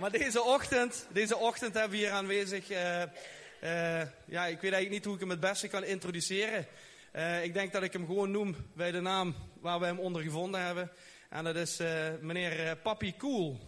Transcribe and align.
Maar 0.00 0.10
deze 0.10 0.42
ochtend, 0.42 1.06
deze 1.12 1.36
ochtend 1.36 1.74
hebben 1.74 1.90
we 1.90 1.96
hier 1.96 2.10
aanwezig. 2.10 2.70
eh, 2.70 3.02
eh, 3.02 4.08
ja, 4.24 4.46
ik 4.46 4.60
weet 4.60 4.72
eigenlijk 4.72 4.90
niet 4.90 5.04
hoe 5.04 5.14
ik 5.14 5.20
hem 5.20 5.30
het 5.30 5.40
beste 5.40 5.68
kan 5.68 5.84
introduceren. 5.84 6.66
Eh, 7.12 7.44
ik 7.44 7.54
denk 7.54 7.72
dat 7.72 7.82
ik 7.82 7.92
hem 7.92 8.06
gewoon 8.06 8.30
noem 8.30 8.56
bij 8.74 8.90
de 8.90 9.00
naam 9.00 9.34
waar 9.60 9.80
we 9.80 9.86
hem 9.86 9.98
onder 9.98 10.22
gevonden 10.22 10.60
hebben. 10.64 10.90
En 11.28 11.44
dat 11.44 11.56
is 11.56 11.76
meneer 12.20 12.76
Papi 12.76 13.16
Cool. 13.16 13.58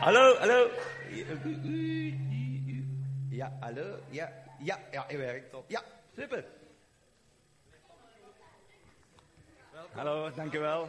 Hallo, 0.00 0.36
hallo. 0.38 0.70
Ja, 3.30 3.56
hallo. 3.60 3.98
Ja, 4.10 4.32
ja, 4.62 4.78
ja, 4.90 5.04
hij 5.06 5.18
werkt 5.18 5.54
op. 5.54 5.70
Ja, 5.70 5.82
super. 6.16 6.44
Hallo, 9.92 10.30
dankjewel. 10.34 10.88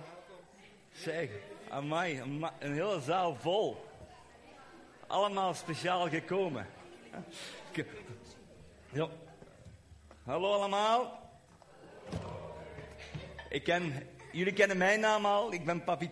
Zeg, 0.91 1.29
amai, 1.69 2.21
ama- 2.21 2.53
een 2.59 2.73
hele 2.73 3.01
zaal 3.01 3.35
vol. 3.35 3.85
Allemaal 5.07 5.53
speciaal 5.53 6.09
gekomen. 6.09 6.67
Zo. 8.93 9.09
Hallo 10.23 10.53
allemaal. 10.53 11.29
Ik 13.49 13.63
ken, 13.63 14.07
jullie 14.31 14.53
kennen 14.53 14.77
mijn 14.77 14.99
naam 14.99 15.25
al, 15.25 15.53
ik 15.53 15.65
ben 15.65 15.83
Papi. 15.83 16.09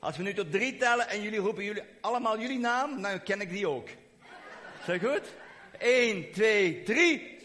Als 0.00 0.16
we 0.16 0.22
nu 0.22 0.34
tot 0.34 0.50
drie 0.50 0.76
tellen 0.76 1.08
en 1.08 1.22
jullie 1.22 1.38
roepen 1.38 1.64
jullie 1.64 1.82
allemaal 2.00 2.40
jullie 2.40 2.58
naam, 2.58 3.02
dan 3.02 3.22
ken 3.22 3.40
ik 3.40 3.50
die 3.50 3.68
ook. 3.68 3.88
Dat 4.86 5.00
goed? 5.00 5.34
1, 5.78 6.32
2, 6.32 6.82
3. 6.82 7.38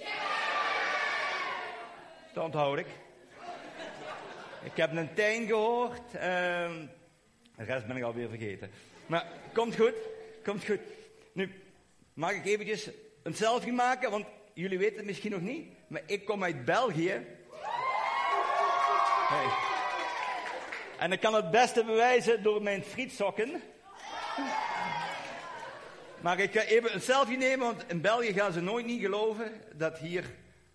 Dat 2.34 2.44
onthoud 2.44 2.78
ik. 2.78 2.88
Ik 4.64 4.78
heb 4.78 4.92
een 4.92 5.14
Tijn 5.14 5.48
gehoord. 5.48 6.14
ehm, 6.14 6.86
de 7.56 7.64
rest 7.64 7.88
ben 7.88 7.98
ik 7.98 8.04
alweer 8.04 8.30
vergeten. 8.30 8.72
Maar 9.06 9.28
komt 9.54 9.76
goed. 9.76 9.94
Komt 10.44 10.66
goed. 10.66 10.80
Nu, 11.34 11.62
mag 12.14 12.32
ik 12.32 12.46
eventjes 12.46 12.90
een 13.24 13.34
selfie 13.34 13.74
maken? 13.74 14.12
Want 14.12 14.26
jullie 14.54 14.78
weten 14.78 14.98
het 14.98 15.06
misschien 15.06 15.32
nog 15.32 15.42
niet. 15.42 15.74
Maar 15.88 16.02
ik 16.06 16.26
kom 16.26 16.44
uit 16.44 16.66
België. 16.66 17.26
Hey. 19.28 19.46
En 20.98 21.12
ik 21.12 21.20
kan 21.20 21.34
het 21.34 21.52
beste 21.52 21.84
bewijzen 21.84 22.44
door 22.44 22.62
mijn 22.62 22.84
frietsokken. 22.84 23.62
Maar 26.24 26.40
ik 26.40 26.52
ga 26.52 26.62
even 26.62 26.94
een 26.94 27.02
selfie 27.02 27.38
nemen, 27.38 27.66
want 27.66 27.84
in 27.88 28.02
België 28.02 28.34
gaan 28.34 28.52
ze 28.52 28.62
nooit 28.62 28.86
niet 28.86 29.02
geloven 29.02 29.52
dat 29.74 29.98
hier 29.98 30.24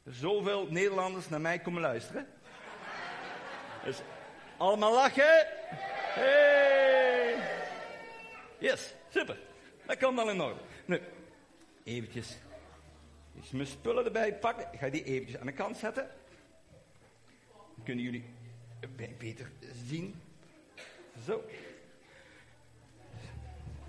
zoveel 0.05 0.67
Nederlanders 0.71 1.29
naar 1.29 1.41
mij 1.41 1.59
komen 1.59 1.81
luisteren. 1.81 2.27
Dus 3.85 4.01
allemaal 4.57 4.93
lachen. 4.95 5.47
Hey. 6.15 7.37
Yes, 8.59 8.95
super. 9.09 9.39
Dat 9.87 9.99
komt 9.99 10.17
dan 10.17 10.31
in 10.31 10.41
orde. 10.41 10.61
Nu, 10.85 11.01
eventjes. 11.85 12.37
Mijn 13.51 13.67
spullen 13.67 14.05
erbij 14.05 14.35
pakken. 14.35 14.69
Ik 14.73 14.79
ga 14.79 14.89
die 14.89 15.05
eventjes 15.05 15.41
aan 15.41 15.47
de 15.47 15.53
kant 15.53 15.77
zetten. 15.77 16.11
Dan 17.75 17.85
kunnen 17.85 18.05
jullie 18.05 18.25
be- 18.97 19.15
beter 19.19 19.51
zien. 19.87 20.21
Zo. 21.27 21.45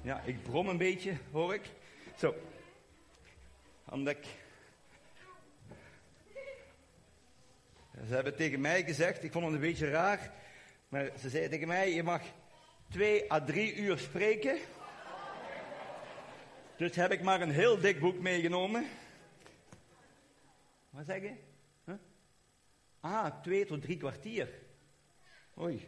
Ja, 0.01 0.21
ik 0.21 0.43
brom 0.43 0.67
een 0.67 0.77
beetje, 0.77 1.17
hoor 1.31 1.53
ik. 1.53 1.69
Zo. 2.17 2.35
Omdat 3.85 4.15
ik... 4.15 4.25
Ze 8.07 8.13
hebben 8.13 8.35
tegen 8.35 8.61
mij 8.61 8.83
gezegd, 8.83 9.23
ik 9.23 9.31
vond 9.31 9.45
het 9.45 9.53
een 9.53 9.59
beetje 9.59 9.89
raar, 9.89 10.31
maar 10.89 11.11
ze 11.19 11.29
zeiden 11.29 11.51
tegen 11.51 11.67
mij, 11.67 11.93
je 11.93 12.03
mag 12.03 12.21
twee 12.89 13.31
à 13.31 13.45
drie 13.45 13.75
uur 13.75 13.97
spreken. 13.97 14.57
Dus 16.77 16.95
heb 16.95 17.11
ik 17.11 17.21
maar 17.21 17.41
een 17.41 17.51
heel 17.51 17.79
dik 17.79 17.99
boek 17.99 18.19
meegenomen. 18.19 18.87
Wat 20.89 21.05
zeg 21.05 21.21
je? 21.21 21.33
Ah, 22.99 23.41
twee 23.41 23.65
tot 23.65 23.81
drie 23.81 23.97
kwartier. 23.97 24.49
Oei. 25.59 25.87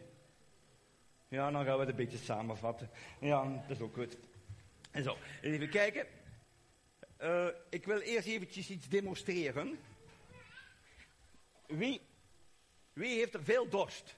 Ja, 1.32 1.50
dan 1.50 1.64
gaan 1.64 1.74
we 1.74 1.80
het 1.80 1.88
een 1.88 1.96
beetje 1.96 2.18
samenvatten. 2.18 2.90
Ja, 3.18 3.44
dat 3.44 3.76
is 3.76 3.80
ook 3.80 3.94
goed. 3.94 4.16
En 4.90 5.02
zo, 5.02 5.16
even 5.40 5.70
kijken. 5.70 6.06
Eh, 7.16 7.46
ik 7.68 7.84
wil 7.84 8.00
eerst 8.00 8.26
eventjes 8.26 8.70
iets 8.70 8.88
demonstreren. 8.88 9.78
Wie, 11.66 12.00
wie 12.92 13.18
heeft 13.18 13.34
er 13.34 13.44
veel 13.44 13.68
dorst? 13.68 14.14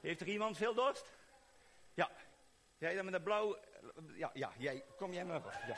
Heeft 0.00 0.20
er 0.20 0.28
iemand 0.28 0.56
veel 0.56 0.74
dorst? 0.74 1.12
Ja. 1.94 2.10
Jij 2.78 2.94
dan 2.94 3.04
met 3.04 3.14
de 3.14 3.20
blauw... 3.20 3.58
Ja, 4.14 4.30
ja, 4.34 4.52
jij. 4.58 4.84
Kom 4.96 5.12
jij 5.12 5.24
maar 5.24 5.36
op. 5.36 5.52
Ja. 5.66 5.76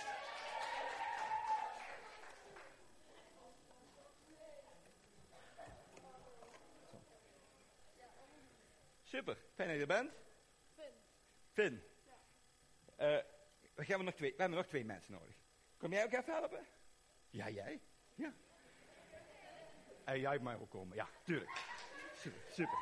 Super, 9.08 9.36
fijn 9.54 9.68
dat 9.68 9.76
je 9.76 9.82
er 9.82 9.86
bent. 9.86 10.12
Finn. 10.74 10.92
Finn. 11.52 11.82
Eh, 12.96 13.18
we, 13.74 13.84
gaan 13.84 14.04
nog 14.04 14.14
twee, 14.14 14.30
we 14.30 14.40
hebben 14.40 14.58
nog 14.58 14.66
twee 14.66 14.84
mensen 14.84 15.12
nodig. 15.12 15.34
Kom 15.76 15.92
jij 15.92 16.04
ook 16.04 16.12
even 16.12 16.32
helpen? 16.32 16.66
Ja, 17.30 17.48
jij? 17.48 17.80
Ja. 18.14 18.32
En 20.04 20.20
jij 20.20 20.38
mag 20.38 20.60
ook 20.60 20.70
komen, 20.70 20.96
ja, 20.96 21.08
tuurlijk. 21.22 21.50
Super, 22.14 22.40
super. 22.50 22.78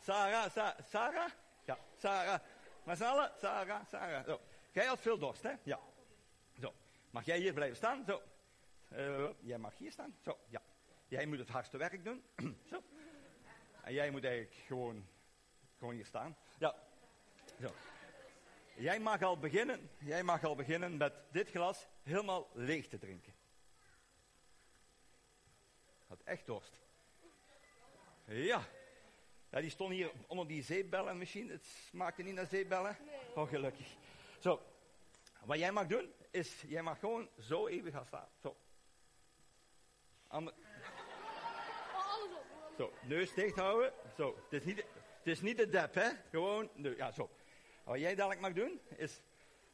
Sarah, 0.00 0.50
Sa 0.50 0.76
Sarah? 0.88 1.30
Ja, 1.64 1.78
Sarah. 1.96 2.40
Maar? 2.82 2.96
Sarah, 2.96 3.86
Sarah. 3.90 4.24
Zo. 4.24 4.40
Jij 4.72 4.86
had 4.86 5.00
veel 5.00 5.18
dorst, 5.18 5.42
hè? 5.42 5.52
Ja. 5.62 5.80
Mag 7.10 7.24
jij 7.24 7.38
hier 7.38 7.52
blijven 7.52 7.76
staan? 7.76 8.04
Zo. 8.04 8.22
Eh, 8.88 9.28
jij 9.40 9.58
mag 9.58 9.78
hier 9.78 9.92
staan. 9.92 10.16
Zo, 10.20 10.38
ja. 10.48 10.62
Jij 11.08 11.26
moet 11.26 11.38
het 11.38 11.48
hardste 11.48 11.76
werk 11.76 12.04
doen. 12.04 12.24
Zo. 12.70 12.82
En 13.82 13.92
jij 13.92 14.10
moet 14.10 14.24
eigenlijk 14.24 14.54
gewoon, 14.66 15.06
gewoon 15.78 15.94
hier 15.94 16.06
staan. 16.06 16.36
Ja. 16.58 16.74
Zo. 17.60 17.74
Jij 18.76 19.00
mag 19.00 19.22
al 19.22 19.38
beginnen, 19.38 19.90
jij 19.98 20.22
mag 20.22 20.44
al 20.44 20.54
beginnen 20.54 20.96
met 20.96 21.12
dit 21.32 21.50
glas 21.50 21.86
helemaal 22.02 22.50
leeg 22.54 22.86
te 22.88 22.98
drinken. 22.98 23.34
Had 26.06 26.20
echt 26.24 26.46
dorst. 26.46 26.80
Ja. 28.24 28.62
Ja, 29.50 29.60
die 29.60 29.70
stond 29.70 29.92
hier 29.92 30.12
onder 30.26 30.46
die 30.46 30.62
zeepbellenmachine. 30.62 31.52
Het 31.52 31.66
smaakte 31.66 32.22
niet 32.22 32.34
naar 32.34 32.46
zeepbellen. 32.46 32.96
Oh, 33.34 33.48
gelukkig. 33.48 33.96
Zo. 34.38 34.62
Wat 35.44 35.58
jij 35.58 35.72
mag 35.72 35.86
doen, 35.86 36.14
is, 36.30 36.62
jij 36.66 36.82
mag 36.82 36.98
gewoon 36.98 37.28
zo 37.38 37.66
even 37.66 37.92
gaan 37.92 38.06
staan. 38.06 38.28
Zo. 38.42 38.56
Ander- 40.26 40.54
Zo, 42.76 42.92
neus 43.02 43.34
dicht 43.34 43.56
houden. 43.56 43.92
Zo, 44.16 44.36
het 44.42 44.52
is 44.52 44.64
niet, 44.64 44.76
het 45.18 45.26
is 45.26 45.40
niet 45.40 45.56
de 45.56 45.68
dep, 45.68 45.94
hè. 45.94 46.10
Gewoon, 46.30 46.70
ja, 46.74 47.10
zo. 47.10 47.30
Wat 47.84 47.98
jij 47.98 48.14
dadelijk 48.14 48.40
mag 48.40 48.52
doen, 48.52 48.80
is, 48.96 49.20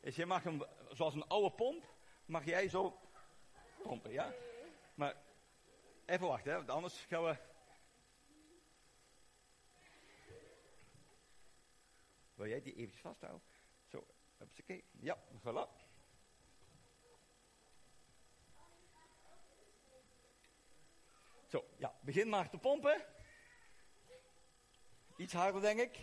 is 0.00 0.16
je 0.16 0.26
mag 0.26 0.42
hem, 0.42 0.62
zoals 0.90 1.14
een 1.14 1.26
oude 1.28 1.50
pomp, 1.50 1.84
mag 2.24 2.44
jij 2.44 2.68
zo 2.68 2.98
pompen, 3.82 4.12
ja. 4.12 4.32
Maar, 4.94 5.14
even 6.06 6.26
wachten, 6.26 6.50
hè, 6.50 6.56
want 6.56 6.70
anders 6.70 7.04
gaan 7.08 7.24
we... 7.24 7.36
Wil 12.34 12.46
jij 12.46 12.60
die 12.62 12.74
eventjes 12.74 13.00
vasthouden? 13.00 13.42
Hupsakee. 14.38 14.84
Ja, 15.00 15.16
voilà. 15.42 15.68
Zo, 21.46 21.64
ja, 21.78 21.94
begin 22.00 22.28
maar 22.28 22.50
te 22.50 22.58
pompen. 22.58 23.04
Iets 25.16 25.32
harder, 25.32 25.60
denk 25.60 25.80
ik. 25.80 25.98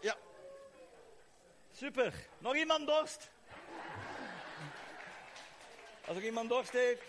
Ja. 0.00 0.16
Super. 1.70 2.28
Nog 2.38 2.56
iemand 2.56 2.86
dorst? 2.86 3.33
Als 6.06 6.16
er 6.16 6.24
iemand 6.24 6.48
dorst 6.48 6.72
heeft. 6.72 7.02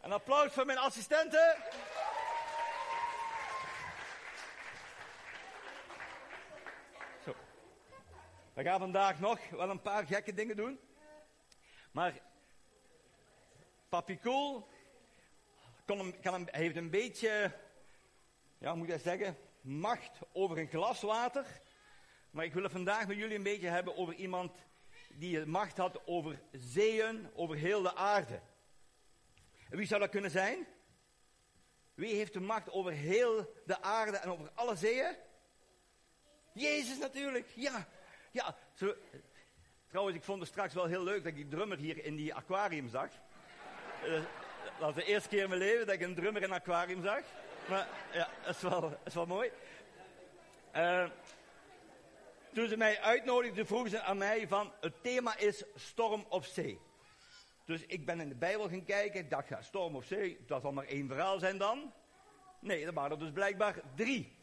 Een 0.00 0.12
applaus 0.12 0.52
voor 0.52 0.66
mijn 0.66 0.78
assistenten. 0.78 1.56
Zo. 7.24 7.34
We 8.54 8.62
gaan 8.62 8.78
vandaag 8.78 9.20
nog 9.20 9.48
wel 9.50 9.70
een 9.70 9.82
paar 9.82 10.06
gekke 10.06 10.34
dingen 10.34 10.56
doen. 10.56 10.80
Maar 11.90 12.20
Papi 13.88 14.18
Cool 14.18 14.68
kan 16.20 16.48
heeft 16.50 16.76
een 16.76 16.90
beetje, 16.90 17.52
ja, 18.58 18.74
moet 18.74 18.88
ik 18.88 19.00
zeggen, 19.00 19.36
macht 19.60 20.18
over 20.32 20.58
een 20.58 20.68
glas 20.68 21.00
water. 21.00 21.46
Maar 22.30 22.44
ik 22.44 22.52
wil 22.52 22.62
het 22.62 22.72
vandaag 22.72 23.06
met 23.06 23.16
jullie 23.16 23.36
een 23.36 23.42
beetje 23.42 23.68
hebben 23.68 23.96
over 23.96 24.14
iemand 24.14 24.52
die 25.14 25.46
macht 25.46 25.76
had 25.76 26.06
over 26.06 26.40
zeeën, 26.52 27.30
over 27.34 27.56
heel 27.56 27.82
de 27.82 27.94
aarde. 27.94 28.40
En 29.70 29.76
wie 29.76 29.86
zou 29.86 30.00
dat 30.00 30.10
kunnen 30.10 30.30
zijn? 30.30 30.66
Wie 31.94 32.14
heeft 32.14 32.32
de 32.32 32.40
macht 32.40 32.70
over 32.70 32.92
heel 32.92 33.54
de 33.66 33.82
aarde 33.82 34.16
en 34.16 34.30
over 34.30 34.50
alle 34.54 34.76
zeeën? 34.76 35.16
Jezus 36.52 36.98
natuurlijk, 36.98 37.52
ja. 37.54 37.86
ja 38.30 38.56
trouwens, 39.88 40.16
ik 40.16 40.22
vond 40.22 40.40
het 40.40 40.48
straks 40.48 40.74
wel 40.74 40.86
heel 40.86 41.02
leuk 41.02 41.18
dat 41.18 41.26
ik 41.26 41.34
die 41.34 41.48
drummer 41.48 41.78
hier 41.78 42.04
in 42.04 42.16
die 42.16 42.34
aquarium 42.34 42.88
zag. 42.88 43.10
Uh, 44.04 44.12
dat 44.12 44.24
was 44.78 44.94
de 44.94 45.04
eerste 45.04 45.28
keer 45.28 45.42
in 45.42 45.48
mijn 45.48 45.60
leven 45.60 45.86
dat 45.86 45.94
ik 45.94 46.00
een 46.00 46.14
drummer 46.14 46.42
in 46.42 46.48
een 46.48 46.54
aquarium 46.56 47.02
zag. 47.02 47.22
Maar 47.68 47.88
ja, 48.12 48.28
dat 48.44 48.54
is 48.54 48.62
wel, 48.62 48.98
is 49.04 49.14
wel 49.14 49.26
mooi. 49.26 49.50
Uh, 50.76 51.06
toen 52.52 52.68
ze 52.68 52.76
mij 52.76 53.00
uitnodigden, 53.00 53.66
vroegen 53.66 53.90
ze 53.90 54.02
aan 54.02 54.18
mij 54.18 54.48
van, 54.48 54.72
het 54.80 55.02
thema 55.02 55.36
is 55.36 55.64
storm 55.74 56.24
op 56.28 56.44
zee. 56.44 56.80
Dus 57.64 57.86
ik 57.86 58.06
ben 58.06 58.20
in 58.20 58.28
de 58.28 58.34
Bijbel 58.34 58.68
gaan 58.68 58.84
kijken. 58.84 59.20
Ik 59.20 59.30
dacht, 59.30 59.48
ja, 59.48 59.62
storm 59.62 59.96
op 59.96 60.04
zee, 60.04 60.38
dat 60.46 60.62
zal 60.62 60.72
maar 60.72 60.86
één 60.86 61.08
verhaal 61.08 61.38
zijn 61.38 61.58
dan. 61.58 61.92
Nee, 62.60 62.86
er 62.86 62.92
waren 62.92 63.10
er 63.10 63.18
dus 63.18 63.32
blijkbaar 63.32 63.80
drie. 63.94 64.36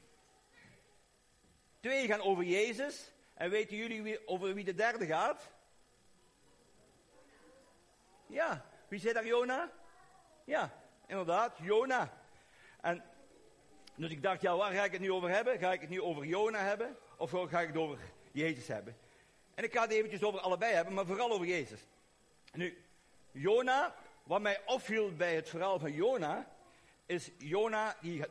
Twee 1.80 2.08
gaan 2.08 2.22
over 2.22 2.44
Jezus. 2.44 3.14
En 3.34 3.50
weten 3.50 3.78
jullie 3.78 4.04
wie, 4.04 4.28
over 4.28 4.54
wie 4.54 4.64
de 4.64 4.74
derde 4.74 5.06
gaat? 5.06 5.52
Ja, 8.28 8.66
wie 8.88 9.00
zei 9.00 9.14
daar 9.14 9.26
Jona? 9.26 9.72
Ja, 10.44 10.72
inderdaad, 11.08 11.58
Jona. 11.62 12.14
En 12.82 13.04
dus 13.96 14.12
ik 14.12 14.24
dacht, 14.24 14.42
ja, 14.42 14.56
waar 14.56 14.72
ga 14.72 14.84
ik 14.84 14.92
het 14.92 15.02
nu 15.02 15.12
over 15.12 15.30
hebben? 15.30 15.60
Ga 15.60 15.72
ik 15.72 15.82
het 15.82 15.90
nu 15.90 16.02
over 16.02 16.26
Jona 16.26 16.60
hebben? 16.60 16.98
Of 17.20 17.32
ga 17.32 17.62
ik 17.62 17.68
het 17.68 17.78
over 17.78 18.00
Jezus 18.32 18.68
hebben? 18.68 18.98
En 19.56 19.64
ik 19.64 19.74
ga 19.74 19.82
het 19.82 19.92
eventjes 19.92 20.24
over 20.24 20.40
allebei 20.40 20.74
hebben, 20.74 20.94
maar 20.94 21.06
vooral 21.06 21.32
over 21.32 21.48
Jezus. 21.48 21.80
Nu, 22.54 22.78
Jona, 23.32 23.96
wat 24.24 24.42
mij 24.42 24.62
opviel 24.66 25.16
bij 25.16 25.36
het 25.36 25.50
verhaal 25.50 25.80
van 25.80 25.94
Jona, 25.94 26.48
is 27.06 27.32
Jona, 27.38 27.98
die, 28.02 28.24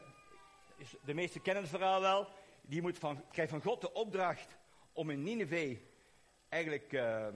de 1.04 1.14
meesten 1.14 1.42
kennen 1.42 1.62
het 1.62 1.72
verhaal 1.72 2.00
wel, 2.00 2.28
die 2.62 2.82
moet 2.82 2.98
van, 2.98 3.24
krijgt 3.30 3.50
van 3.50 3.62
God 3.62 3.80
de 3.80 3.92
opdracht 3.92 4.56
om 4.92 5.10
in 5.10 5.22
Nineveh 5.22 5.78
eigenlijk 6.48 6.92
uh, 6.92 7.26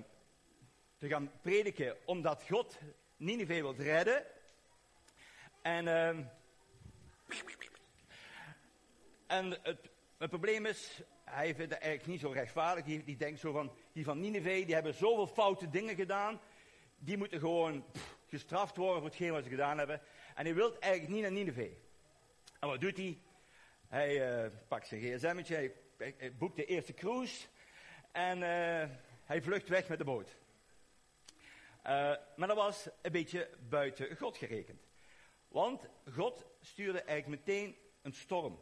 te 0.99 1.09
gaan 1.09 1.31
prediken, 1.41 1.97
omdat 2.05 2.45
God 2.49 2.79
Nineveh 3.17 3.61
wil 3.61 3.75
redden. 3.75 4.25
En, 5.63 5.87
uh, 5.87 6.09
en 9.27 9.59
het, 10.19 10.31
probleem 10.31 10.67
is, 10.67 11.03
hij 11.33 11.55
vindt 11.55 11.73
het 11.73 11.83
eigenlijk 11.83 12.07
niet 12.13 12.21
zo 12.21 12.31
rechtvaardig. 12.31 12.85
Die, 12.85 13.05
die 13.05 13.17
denkt 13.17 13.41
zo 13.41 13.53
van, 13.53 13.73
die 13.93 14.05
van 14.05 14.21
Nineveh, 14.21 14.65
die 14.65 14.75
hebben 14.75 14.95
zoveel 14.95 15.27
foute 15.27 15.71
dingen 15.71 15.95
gedaan. 15.95 16.41
Die 16.99 17.17
moeten 17.17 17.41
gewoon 17.41 17.85
gestraft 18.27 18.77
worden 18.77 18.97
voor 18.97 19.09
hetgeen 19.09 19.33
wat 19.33 19.45
ze 19.45 19.51
gedaan 19.51 19.79
hebben. 19.79 20.01
En 20.35 20.45
hij 20.45 20.55
wil 20.55 20.79
eigenlijk 20.79 21.13
niet 21.13 21.23
naar 21.23 21.33
Nineveh. 21.33 21.73
En 22.61 22.69
wat 22.69 22.81
doet 22.81 22.97
hij? 22.97 23.19
Hij 23.89 24.45
uh, 24.45 24.51
pakt 24.69 24.87
zijn 24.87 25.01
gsm'tje, 25.01 25.73
hij, 25.97 26.35
boekt 26.37 26.57
de 26.57 26.65
eerste 26.65 26.95
cruise. 26.95 27.47
En 28.13 28.39
uh, 28.39 28.97
hij 29.25 29.43
vlucht 29.43 29.69
weg 29.69 29.89
met 29.89 29.99
de 29.99 30.05
boot. 30.05 30.37
Uh, 31.87 32.15
maar 32.37 32.49
dat 32.49 32.57
was 32.57 32.89
een 33.03 33.13
beetje 33.13 33.51
buiten 33.69 34.17
God 34.17 34.37
gerekend. 34.37 34.83
Want 35.49 35.89
God 36.15 36.47
stuurde 36.61 37.03
eigenlijk 37.03 37.47
meteen 37.47 37.77
een 38.03 38.13
storm. 38.13 38.61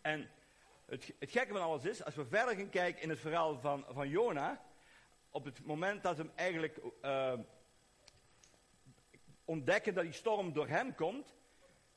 En 0.00 0.30
het, 0.88 1.12
gekke 1.20 1.52
van 1.52 1.62
alles 1.62 1.84
is, 1.84 2.04
als 2.04 2.14
we 2.14 2.26
verder 2.26 2.56
gaan 2.56 2.70
kijken 2.70 3.02
in 3.02 3.08
het 3.08 3.20
verhaal 3.20 3.58
van, 3.58 3.84
van 3.88 4.08
Jona, 4.08 4.64
op 5.30 5.44
het 5.44 5.66
moment 5.66 6.02
dat 6.02 6.16
hem 6.16 6.32
eigenlijk 6.34 6.78
uh, 7.02 7.32
ontdekken 9.44 9.94
dat 9.94 10.04
die 10.04 10.12
storm 10.12 10.52
door 10.52 10.68
hem 10.68 10.94
komt, 10.94 11.34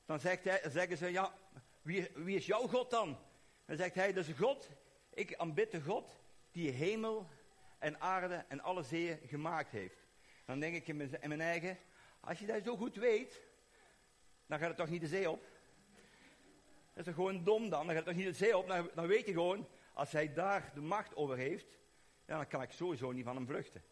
dan 0.06 0.20
zegt 0.20 0.44
hij, 0.44 0.62
zeggen 0.70 0.98
ze, 0.98 1.12
ja, 1.12 1.34
wie, 1.82 2.08
wie 2.14 2.36
is 2.36 2.46
jouw 2.46 2.68
God 2.68 2.90
dan? 2.90 3.18
Dan 3.66 3.78
zegt 3.78 3.96
hij, 3.96 4.14
dat 4.14 4.28
is 4.28 4.36
God, 4.38 4.70
ik 5.14 5.36
aanbid 5.36 5.72
de 5.72 5.82
God 5.82 6.20
die 6.52 6.72
hemel 6.72 7.28
en 7.80 8.02
aarde 8.02 8.46
en 8.48 8.62
alle 8.62 8.84
zeeën 8.84 9.20
gemaakt 9.26 9.72
heeft. 9.72 10.08
Dan 10.46 10.60
denk 10.60 10.76
ik 10.76 10.88
in 10.88 10.98
mijn, 10.98 11.22
in 11.22 11.28
mijn 11.28 11.42
eigen, 11.42 11.78
als 12.20 12.40
je 12.40 12.46
dat 12.46 12.64
zo 12.64 12.78
goed 12.78 12.96
weet, 12.96 13.42
dan 14.46 14.60
gaat 14.60 14.68
het 14.68 14.78
toch 14.78 14.90
niet 14.90 15.02
de 15.02 15.08
zee 15.08 15.30
op? 15.30 15.51
Is 16.94 17.06
toch 17.06 17.16
gewoon 17.16 17.44
dom 17.44 17.70
dan? 17.70 17.86
Dan 17.86 17.96
gaat 17.96 18.06
toch 18.06 18.16
niet 18.16 18.26
de 18.26 18.34
zee 18.34 18.58
op? 18.58 18.68
Dan, 18.94 19.08
weet 19.08 19.26
je 19.26 19.32
gewoon, 19.32 19.68
als 19.94 20.12
hij 20.12 20.34
daar 20.34 20.72
de 20.74 20.82
macht 20.82 21.16
over 21.16 21.38
heeft, 21.38 21.78
dan 22.26 22.48
kan 22.48 22.62
ik 22.62 22.72
sowieso 22.72 23.12
niet 23.12 23.26
van 23.26 23.36
hem 23.36 23.46
vluchten. 23.46 23.84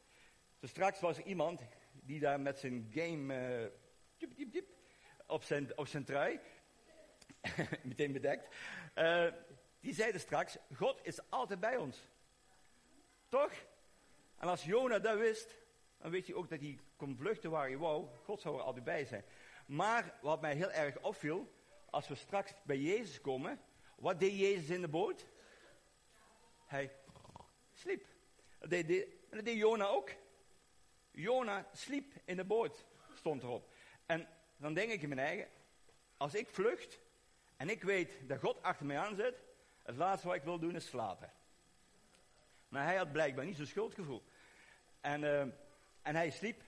Dus 0.60 0.70
straks 0.70 1.00
was 1.00 1.18
er 1.18 1.24
iemand 1.24 1.62
die 1.92 2.20
daar 2.20 2.40
met 2.40 2.60
zijn 2.60 2.92
game 2.94 3.72
diep, 4.18 4.68
op, 5.28 5.44
zijn, 5.44 5.78
op 5.78 5.88
zijn 5.88 6.04
trui, 6.04 6.40
meteen 7.84 8.12
bedekt, 8.12 8.56
uh, 8.96 9.28
die 9.80 9.94
zeiden 9.94 10.22
straks, 10.22 10.58
God 10.76 11.00
is 11.04 11.30
altijd 11.30 11.60
bij 11.60 11.78
ons. 11.78 12.08
Toch? 13.28 13.52
En 14.38 14.48
als 14.48 14.64
Jona 14.64 15.00
dat 15.00 15.18
wist, 15.18 15.56
dan 15.98 16.12
weet 16.12 16.28
je 16.28 16.36
ook 16.36 16.50
dat 16.50 16.60
hij 16.60 16.80
kon 16.96 17.18
vluchten 17.18 17.52
waar 17.52 17.68
hij 17.68 17.78
wou. 17.78 18.08
God 18.24 18.42
zou 18.42 18.56
er 18.56 18.62
altijd 18.62 18.86
bij 18.86 19.06
zijn. 19.06 19.24
Maar 19.66 20.18
wat 20.22 20.42
mij 20.42 20.56
heel 20.56 20.72
erg 20.72 21.00
opviel, 21.00 21.59
als 21.92 22.08
we 22.08 22.16
straks 22.16 22.54
bij 22.64 22.78
Jezus 22.78 23.22
komen, 23.22 23.62
wat 23.96 24.20
deed 24.20 24.40
Jezus 24.40 24.70
in 24.70 24.82
de 24.82 24.88
boot? 24.88 25.26
Hij 26.66 26.92
sliep. 27.74 28.06
Dat 28.60 28.70
deed, 28.70 29.08
dat 29.30 29.46
deed 29.46 29.58
Jona 29.58 29.86
ook. 29.86 30.10
Jona 31.12 31.68
sliep 31.74 32.14
in 32.26 32.36
de 32.36 32.46
boot, 32.46 32.86
stond 33.14 33.44
erop. 33.44 33.74
En 34.06 34.28
dan 34.58 34.74
denk 34.74 34.92
ik 34.92 35.02
in 35.02 35.10
mijn 35.10 35.28
eigen, 35.28 35.48
als 36.18 36.36
ik 36.36 36.50
vlucht 36.50 37.00
en 37.58 37.70
ik 37.70 37.84
weet 37.84 38.28
dat 38.28 38.40
God 38.40 38.64
achter 38.64 38.86
mij 38.86 38.98
aan 38.98 39.16
zit, 39.16 39.36
het 39.84 39.96
laatste 39.96 40.28
wat 40.28 40.36
ik 40.36 40.44
wil 40.44 40.60
doen 40.60 40.76
is 40.76 40.88
slapen. 40.88 41.32
Maar 42.68 42.84
hij 42.84 42.96
had 42.96 43.12
blijkbaar 43.12 43.46
niet 43.46 43.58
zo'n 43.58 43.66
schuldgevoel. 43.66 44.24
En, 45.02 45.22
uh, 45.22 45.42
en 46.02 46.16
hij 46.16 46.30
sliep. 46.30 46.62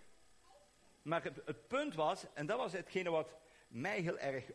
Maar 1.02 1.24
het, 1.24 1.42
het, 1.46 1.68
punt 1.68 1.96
was, 1.96 2.26
en 2.34 2.46
dat 2.46 2.58
was 2.58 2.72
hetgene 2.72 3.10
wat 3.10 3.36
mij 3.68 4.00
heel 4.00 4.18
erg 4.18 4.52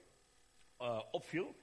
uh, 0.81 1.03
opviel, 1.11 1.55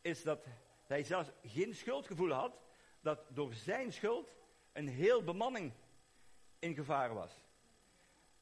is 0.00 0.22
dat 0.22 0.46
hij 0.86 1.02
zelfs 1.02 1.30
geen 1.44 1.74
schuldgevoel 1.74 2.30
had, 2.30 2.60
dat 3.00 3.24
door 3.28 3.54
zijn 3.54 3.92
schuld 3.92 4.34
een 4.72 4.88
heel 4.88 5.22
bemanning 5.22 5.72
in 6.58 6.74
gevaar 6.74 7.14
was. 7.14 7.40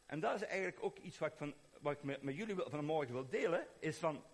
En 0.06 0.20
dat 0.20 0.34
is 0.34 0.42
eigenlijk 0.42 0.82
ook 0.82 0.98
iets 0.98 1.18
wat 1.18 1.30
ik, 1.30 1.36
van, 1.36 1.54
wat 1.80 1.92
ik 1.92 2.22
met, 2.22 2.36
jullie 2.36 2.56
vanmorgen 2.56 3.14
wil 3.14 3.28
delen, 3.28 3.66
is 3.78 3.98
van, 3.98 4.24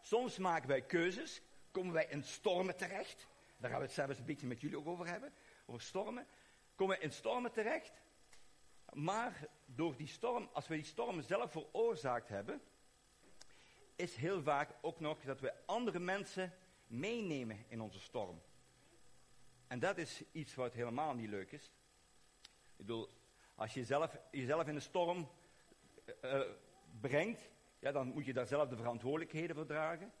soms 0.00 0.38
maken 0.38 0.68
wij 0.68 0.82
keuzes, 0.82 1.42
komen 1.70 1.92
wij 1.92 2.06
in 2.06 2.24
stormen 2.24 2.76
terecht, 2.76 3.26
daar 3.56 3.70
gaan 3.70 3.78
we 3.78 3.86
het 3.86 3.94
zelfs 3.94 4.18
een 4.18 4.24
beetje 4.24 4.46
met 4.46 4.60
jullie 4.60 4.78
ook 4.78 4.86
over 4.86 5.06
hebben, 5.06 5.32
over 5.66 5.80
stormen, 5.80 6.26
komen 6.74 6.96
we 6.96 7.02
in 7.02 7.12
stormen 7.12 7.52
terecht, 7.52 8.02
maar 8.92 9.48
door 9.64 9.96
die 9.96 10.06
storm, 10.06 10.48
als 10.52 10.66
we 10.66 10.74
die 10.74 10.84
storm 10.84 11.22
zelf 11.22 11.50
veroorzaakt 11.50 12.28
hebben, 12.28 12.62
is 13.96 14.16
heel 14.16 14.42
vaak 14.42 14.70
ook 14.80 15.00
nog 15.00 15.20
dat 15.20 15.40
we 15.40 15.52
andere 15.66 15.98
mensen 15.98 16.52
meenemen 16.86 17.64
in 17.68 17.80
onze 17.80 18.00
storm. 18.00 18.42
En 19.66 19.78
dat 19.78 19.98
is 19.98 20.22
iets 20.32 20.54
wat 20.54 20.72
helemaal 20.72 21.14
niet 21.14 21.28
leuk 21.28 21.52
is. 21.52 21.64
Ik 22.42 22.76
bedoel, 22.76 23.08
als 23.54 23.74
je 23.74 23.80
jezelf, 23.80 24.16
jezelf 24.30 24.66
in 24.66 24.74
een 24.74 24.82
storm 24.82 25.28
uh, 26.24 26.40
brengt, 27.00 27.50
ja, 27.78 27.92
dan 27.92 28.06
moet 28.06 28.24
je 28.24 28.32
daar 28.32 28.46
zelf 28.46 28.68
de 28.68 28.76
verantwoordelijkheden 28.76 29.56
voor 29.56 29.66
dragen. 29.66 30.12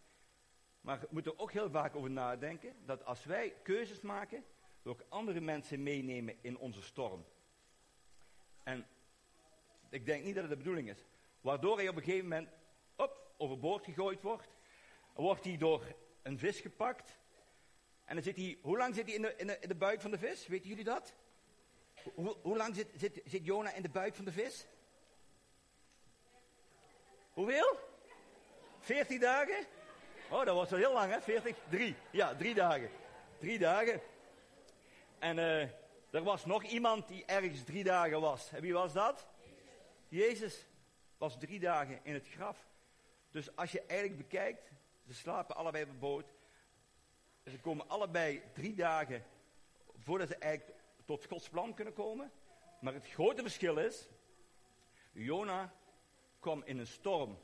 Maar 0.80 1.00
we 1.00 1.06
moeten 1.10 1.32
er 1.32 1.38
ook 1.38 1.52
heel 1.52 1.70
vaak 1.70 1.96
over 1.96 2.10
nadenken 2.10 2.76
dat 2.84 3.04
als 3.04 3.24
wij 3.24 3.54
keuzes 3.62 4.00
maken, 4.00 4.44
we 4.82 4.90
ook 4.90 5.04
andere 5.08 5.40
mensen 5.40 5.82
meenemen 5.82 6.36
in 6.40 6.58
onze 6.58 6.82
storm. 6.82 7.24
En 8.62 8.86
ik 9.90 10.06
denk 10.06 10.24
niet 10.24 10.34
dat 10.34 10.42
het 10.42 10.52
de 10.52 10.58
bedoeling 10.58 10.88
is. 10.88 11.04
Waardoor 11.40 11.76
hij 11.76 11.88
op 11.88 11.96
een 11.96 12.02
gegeven 12.02 12.28
moment 12.28 12.48
overboord 13.36 13.84
gegooid 13.84 14.22
wordt. 14.22 14.48
Wordt 15.14 15.44
hij 15.44 15.56
door 15.56 15.94
een 16.22 16.38
vis 16.38 16.60
gepakt. 16.60 17.18
En 18.04 18.14
dan 18.14 18.24
zit 18.24 18.36
hij, 18.36 18.58
hoe 18.62 18.76
lang 18.76 18.94
zit 18.94 19.06
hij 19.06 19.14
in 19.14 19.22
de, 19.22 19.34
in 19.36 19.68
de, 19.68 19.74
buik 19.74 20.00
van 20.00 20.10
de 20.10 20.18
vis? 20.18 20.46
Weten 20.46 20.68
jullie 20.68 20.84
dat? 20.84 21.14
Hoe, 22.14 22.36
hoe 22.42 22.56
lang 22.56 22.74
zit, 22.74 22.88
zit, 23.24 23.44
Jona 23.44 23.72
in 23.72 23.82
de 23.82 23.88
buik 23.88 24.14
van 24.14 24.24
de 24.24 24.32
vis? 24.32 24.66
Hoeveel? 27.32 27.78
14 28.78 29.20
dagen? 29.20 29.66
Oh, 30.30 30.44
dat 30.44 30.54
was 30.54 30.70
wel 30.70 30.78
heel 30.78 30.92
lang, 30.92 31.12
hè? 31.12 31.20
40? 31.20 31.56
Drie. 31.68 31.94
Ja, 32.10 32.34
drie 32.34 32.54
dagen. 32.54 32.90
Drie 33.38 33.58
dagen. 33.58 34.00
En 35.18 35.36
uh, 35.36 35.62
er 36.10 36.22
was 36.22 36.44
nog 36.44 36.64
iemand 36.64 37.08
die 37.08 37.24
ergens 37.24 37.64
drie 37.64 37.84
dagen 37.84 38.20
was. 38.20 38.52
En 38.52 38.60
wie 38.60 38.72
was 38.72 38.92
dat? 38.92 39.26
Jezus 40.08 40.66
was 41.18 41.38
drie 41.38 41.60
dagen 41.60 42.00
in 42.02 42.14
het 42.14 42.28
graf. 42.28 42.58
Dus 43.36 43.56
als 43.56 43.72
je 43.72 43.82
eigenlijk 43.82 44.18
bekijkt, 44.18 44.70
ze 45.06 45.14
slapen 45.14 45.56
allebei 45.56 45.84
op 45.84 45.90
de 45.90 45.96
boot. 45.96 46.34
Ze 47.44 47.60
komen 47.60 47.88
allebei 47.88 48.42
drie 48.54 48.74
dagen 48.74 49.24
voordat 49.96 50.28
ze 50.28 50.36
eigenlijk 50.36 50.78
tot 51.04 51.24
Gods 51.24 51.48
plan 51.48 51.74
kunnen 51.74 51.94
komen. 51.94 52.32
Maar 52.80 52.94
het 52.94 53.06
grote 53.06 53.42
verschil 53.42 53.78
is, 53.78 54.08
Jona 55.12 55.74
kwam 56.38 56.62
in 56.64 56.78
een 56.78 56.86
storm 56.86 57.38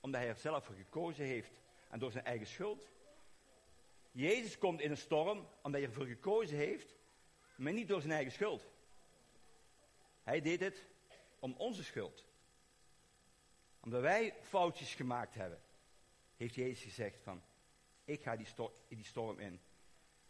omdat 0.00 0.20
hij 0.20 0.30
er 0.30 0.36
zelf 0.36 0.64
voor 0.64 0.74
gekozen 0.74 1.24
heeft 1.24 1.60
en 1.90 1.98
door 1.98 2.12
zijn 2.12 2.24
eigen 2.24 2.46
schuld. 2.46 2.90
Jezus 4.12 4.58
komt 4.58 4.80
in 4.80 4.90
een 4.90 4.96
storm 4.96 5.48
omdat 5.62 5.80
hij 5.80 5.90
ervoor 5.90 6.06
gekozen 6.06 6.56
heeft, 6.56 6.94
maar 7.56 7.72
niet 7.72 7.88
door 7.88 8.00
zijn 8.00 8.12
eigen 8.12 8.32
schuld. 8.32 8.70
Hij 10.22 10.40
deed 10.40 10.60
het 10.60 10.86
om 11.38 11.54
onze 11.58 11.84
schuld. 11.84 12.30
Omdat 13.82 14.00
wij 14.00 14.34
foutjes 14.42 14.94
gemaakt 14.94 15.34
hebben, 15.34 15.60
heeft 16.36 16.54
Jezus 16.54 16.82
gezegd 16.82 17.22
van, 17.22 17.42
ik 18.04 18.22
ga 18.22 18.36
die, 18.88 19.04
storm 19.04 19.38
in. 19.38 19.60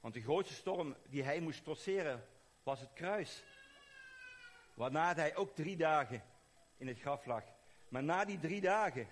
Want 0.01 0.15
de 0.15 0.21
grootste 0.21 0.55
storm 0.55 0.97
die 1.09 1.23
hij 1.23 1.41
moest 1.41 1.65
trotseren 1.65 2.27
was 2.63 2.81
het 2.81 2.93
kruis. 2.93 3.45
Waarna 4.75 5.15
hij 5.15 5.37
ook 5.37 5.55
drie 5.55 5.77
dagen 5.77 6.23
in 6.77 6.87
het 6.87 7.01
graf 7.01 7.27
lag. 7.27 7.45
Maar 7.89 8.03
na 8.03 8.25
die 8.25 8.39
drie 8.39 8.61
dagen 8.61 9.09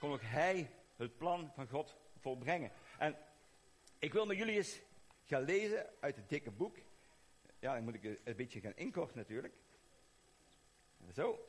kon 0.00 0.12
ook 0.12 0.22
hij 0.22 0.70
het 0.96 1.16
plan 1.16 1.52
van 1.54 1.68
God 1.68 1.96
volbrengen. 2.18 2.72
En 2.98 3.16
ik 3.98 4.12
wil 4.12 4.26
met 4.26 4.36
jullie 4.36 4.56
eens 4.56 4.80
gaan 5.24 5.42
lezen 5.42 5.86
uit 6.00 6.16
het 6.16 6.28
dikke 6.28 6.50
boek. 6.50 6.76
Ja, 7.58 7.74
dan 7.74 7.84
moet 7.84 7.94
ik 7.94 8.20
een 8.24 8.36
beetje 8.36 8.60
gaan 8.60 8.76
inkorten 8.76 9.16
natuurlijk. 9.16 9.54
Zo. 11.12 11.48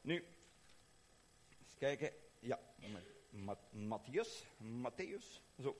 Nu, 0.00 0.24
kijken. 1.78 2.12
Ja, 2.38 2.58
Matthias. 3.70 4.44
Matthäus. 4.56 5.42
Zo. 5.62 5.76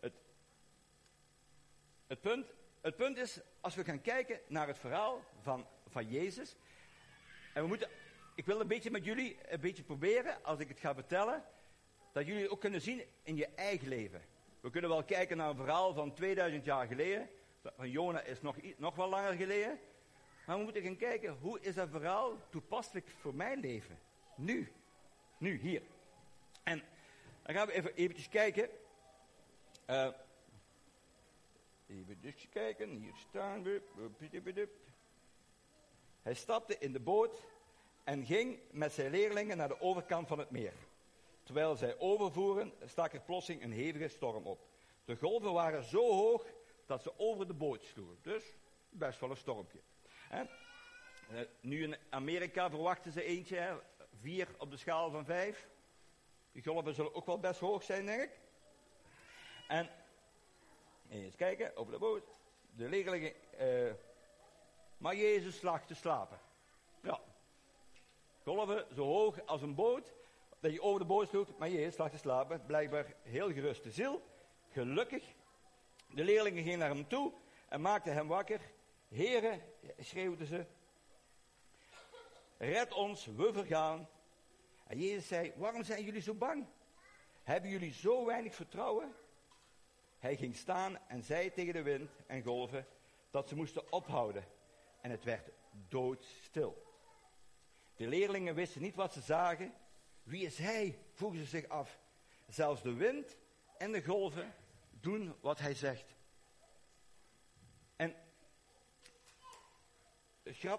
Het, 0.00 0.12
het, 2.06 2.20
punt, 2.20 2.54
het 2.80 2.96
punt 2.96 3.16
is, 3.16 3.40
als 3.60 3.74
we 3.74 3.84
gaan 3.84 4.00
kijken 4.00 4.40
naar 4.46 4.66
het 4.66 4.78
verhaal 4.78 5.20
van, 5.40 5.66
van 5.88 6.08
Jezus. 6.08 6.56
En 7.54 7.62
we 7.62 7.68
moeten, 7.68 7.88
ik 8.34 8.46
wil 8.46 8.60
een 8.60 8.68
beetje 8.68 8.90
met 8.90 9.04
jullie 9.04 9.38
een 9.48 9.60
beetje 9.60 9.82
proberen, 9.82 10.44
als 10.44 10.58
ik 10.58 10.68
het 10.68 10.80
ga 10.80 10.94
vertellen, 10.94 11.44
dat 12.12 12.26
jullie 12.26 12.50
ook 12.50 12.60
kunnen 12.60 12.80
zien 12.80 13.02
in 13.22 13.36
je 13.36 13.46
eigen 13.46 13.88
leven. 13.88 14.22
We 14.60 14.70
kunnen 14.70 14.90
wel 14.90 15.04
kijken 15.04 15.36
naar 15.36 15.50
een 15.50 15.56
verhaal 15.56 15.94
van 15.94 16.14
2000 16.14 16.64
jaar 16.64 16.86
geleden. 16.86 17.30
Van 17.76 17.90
Jona 17.90 18.20
is 18.20 18.40
nog, 18.40 18.56
nog 18.76 18.94
wel 18.94 19.08
langer 19.08 19.32
geleden. 19.32 19.78
Maar 20.48 20.56
we 20.56 20.62
moeten 20.62 20.82
gaan 20.82 20.96
kijken, 20.96 21.36
hoe 21.40 21.60
is 21.60 21.74
dat 21.74 21.88
verhaal 21.88 22.36
toepasselijk 22.50 23.08
voor 23.20 23.34
mijn 23.34 23.60
leven? 23.60 23.98
Nu. 24.36 24.72
Nu, 25.38 25.58
hier. 25.58 25.82
En 26.62 26.82
dan 27.42 27.54
gaan 27.54 27.66
we 27.66 27.72
even 27.72 27.94
eventjes 27.94 28.28
kijken. 28.28 28.68
Uh, 29.86 30.08
even 31.86 32.20
dus 32.20 32.48
kijken, 32.50 32.90
hier 32.90 33.14
staan 33.14 33.62
we. 33.62 34.68
Hij 36.22 36.34
stapte 36.34 36.78
in 36.78 36.92
de 36.92 37.00
boot 37.00 37.42
en 38.04 38.24
ging 38.24 38.58
met 38.70 38.92
zijn 38.92 39.10
leerlingen 39.10 39.56
naar 39.56 39.68
de 39.68 39.80
overkant 39.80 40.28
van 40.28 40.38
het 40.38 40.50
meer. 40.50 40.74
Terwijl 41.42 41.76
zij 41.76 41.98
overvoeren, 41.98 42.72
stak 42.84 43.12
er 43.12 43.20
plotseling 43.20 43.62
een 43.62 43.72
hevige 43.72 44.08
storm 44.08 44.46
op. 44.46 44.66
De 45.04 45.16
golven 45.16 45.52
waren 45.52 45.84
zo 45.84 46.12
hoog 46.12 46.46
dat 46.86 47.02
ze 47.02 47.18
over 47.18 47.46
de 47.46 47.54
boot 47.54 47.84
sloegen. 47.84 48.18
Dus 48.22 48.44
best 48.90 49.20
wel 49.20 49.30
een 49.30 49.36
stormpje. 49.36 49.80
Eh, 50.30 50.40
nu 51.60 51.82
in 51.82 51.96
Amerika 52.10 52.70
verwachten 52.70 53.12
ze 53.12 53.22
eentje, 53.22 53.56
hè? 53.56 53.74
vier 54.20 54.48
op 54.58 54.70
de 54.70 54.76
schaal 54.76 55.10
van 55.10 55.24
vijf. 55.24 55.68
Die 56.52 56.62
golven 56.62 56.94
zullen 56.94 57.14
ook 57.14 57.26
wel 57.26 57.38
best 57.38 57.60
hoog 57.60 57.82
zijn, 57.82 58.06
denk 58.06 58.22
ik. 58.22 58.38
En 59.68 59.90
eens 61.08 61.36
kijken, 61.36 61.76
over 61.76 61.92
de 61.92 61.98
boot. 61.98 62.24
De 62.70 62.88
leerlingen, 62.88 63.32
uh, 63.60 63.92
maar 64.96 65.16
Jezus 65.16 65.62
lag 65.62 65.86
te 65.86 65.94
slapen. 65.94 66.38
Ja. 67.00 67.20
Golven 68.42 68.86
zo 68.94 69.04
hoog 69.04 69.46
als 69.46 69.62
een 69.62 69.74
boot 69.74 70.12
dat 70.60 70.72
je 70.72 70.82
over 70.82 71.00
de 71.00 71.06
boot 71.06 71.28
sloeg, 71.28 71.48
maar 71.58 71.70
Jezus 71.70 71.96
lag 71.96 72.10
te 72.10 72.18
slapen. 72.18 72.66
Blijkbaar 72.66 73.14
heel 73.22 73.52
geruste 73.52 73.90
ziel. 73.90 74.22
Gelukkig. 74.72 75.24
De 76.06 76.24
leerlingen 76.24 76.62
gingen 76.62 76.78
naar 76.78 76.88
hem 76.88 77.08
toe 77.08 77.32
en 77.68 77.80
maakten 77.80 78.12
hem 78.12 78.28
wakker. 78.28 78.60
Heren, 79.08 79.62
schreeuwden 79.98 80.46
ze. 80.46 80.66
Red 82.58 82.92
ons, 82.92 83.26
we 83.26 83.52
vergaan. 83.52 84.08
En 84.86 84.98
Jezus 84.98 85.28
zei, 85.28 85.52
waarom 85.56 85.84
zijn 85.84 86.04
jullie 86.04 86.20
zo 86.20 86.34
bang? 86.34 86.66
Hebben 87.42 87.70
jullie 87.70 87.92
zo 87.92 88.24
weinig 88.26 88.54
vertrouwen? 88.54 89.14
Hij 90.18 90.36
ging 90.36 90.56
staan 90.56 90.98
en 91.08 91.22
zei 91.22 91.52
tegen 91.52 91.72
de 91.72 91.82
wind 91.82 92.10
en 92.26 92.42
golven 92.42 92.86
dat 93.30 93.48
ze 93.48 93.56
moesten 93.56 93.92
ophouden. 93.92 94.44
En 95.00 95.10
het 95.10 95.24
werd 95.24 95.50
doodstil. 95.88 96.86
De 97.96 98.06
leerlingen 98.06 98.54
wisten 98.54 98.82
niet 98.82 98.94
wat 98.94 99.12
ze 99.12 99.20
zagen. 99.20 99.74
Wie 100.22 100.44
is 100.44 100.58
hij? 100.58 100.98
vroegen 101.12 101.38
ze 101.38 101.46
zich 101.46 101.68
af. 101.68 101.98
Zelfs 102.48 102.82
de 102.82 102.92
wind 102.92 103.36
en 103.78 103.92
de 103.92 104.04
golven 104.04 104.54
doen 104.90 105.34
wat 105.40 105.58
hij 105.58 105.74
zegt. 105.74 106.14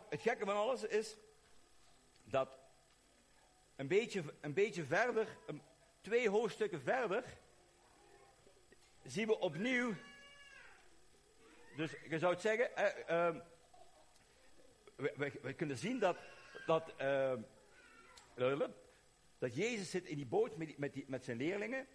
Het, 0.09 0.21
gekke 0.21 0.45
van 0.45 0.55
alles 0.55 0.83
is 0.83 1.17
dat 2.23 2.57
een 3.75 3.87
beetje, 3.87 4.23
een 4.41 4.53
beetje 4.53 4.83
verder, 4.83 5.37
twee 6.01 6.29
hoofdstukken 6.29 6.81
verder, 6.81 7.23
zien 9.03 9.27
we 9.27 9.39
opnieuw. 9.39 9.93
Dus 11.75 11.91
je 12.09 12.19
zou 12.19 12.33
het 12.33 12.41
zeggen, 12.41 12.75
eh, 13.07 13.35
we, 14.95 15.39
we, 15.41 15.53
kunnen 15.53 15.77
zien 15.77 15.99
dat, 15.99 16.17
dat 16.65 16.93
uh, 17.01 17.33
dat 19.37 19.55
Jezus 19.55 19.89
zit 19.89 20.05
in 20.05 20.15
die 20.15 20.25
boot 20.25 20.57
met, 20.57 20.77
met, 20.77 21.07
met 21.07 21.23
zijn 21.23 21.37
leerlingen. 21.37 21.87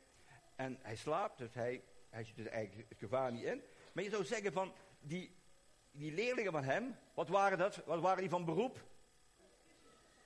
En 0.57 0.79
hij 0.83 0.97
slaapt, 0.97 1.39
dus 1.39 1.55
hij, 1.55 1.83
hij 2.11 2.25
zit 2.25 2.37
dus 2.37 2.47
eigenlijk 2.47 2.89
het 2.89 2.99
gevaar 2.99 3.33
niet 3.33 3.45
in. 3.45 3.63
Maar 3.93 4.05
je 4.05 4.11
zou 4.11 4.25
zeggen 4.25 4.53
van, 4.53 4.73
die, 5.01 5.35
die 5.97 6.13
leerlingen 6.13 6.53
van 6.53 6.65
hem, 6.65 6.97
wat 7.15 7.29
waren 7.29 7.59
dat? 7.59 7.85
Wat 7.85 8.01
waren 8.01 8.21
die 8.21 8.31
van 8.31 8.45
beroep? 8.45 8.85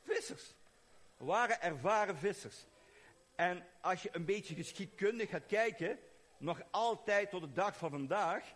Vissers. 0.03 0.55
Waren 1.17 1.61
ervaren 1.61 2.17
vissers. 2.17 2.67
En 3.35 3.67
als 3.81 4.03
je 4.03 4.09
een 4.13 4.25
beetje 4.25 4.55
geschiedkundig 4.55 5.31
gaat 5.31 5.47
kijken, 5.47 5.99
nog 6.39 6.63
altijd 6.71 7.31
tot 7.31 7.41
de 7.41 7.53
dag 7.53 7.77
van 7.77 7.91
vandaag, 7.91 8.55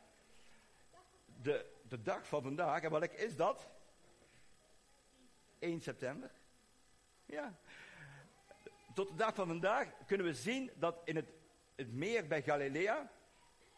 de, 1.43 1.67
de 1.89 2.03
dag 2.03 2.27
van 2.27 2.43
vandaag, 2.43 2.83
en 2.83 2.91
welk 2.91 3.13
is 3.13 3.37
dat? 3.37 3.69
1 5.59 5.81
september. 5.81 6.31
Ja, 7.27 7.59
tot 8.95 9.09
de 9.09 9.15
dag 9.15 9.35
van 9.35 9.47
vandaag 9.47 9.89
kunnen 10.07 10.27
we 10.27 10.35
zien 10.35 10.71
dat 10.75 11.01
in 11.05 11.17
het, 11.17 11.29
het 11.75 11.93
meer 11.93 12.27
bij 12.27 12.43
Galilea 12.43 13.11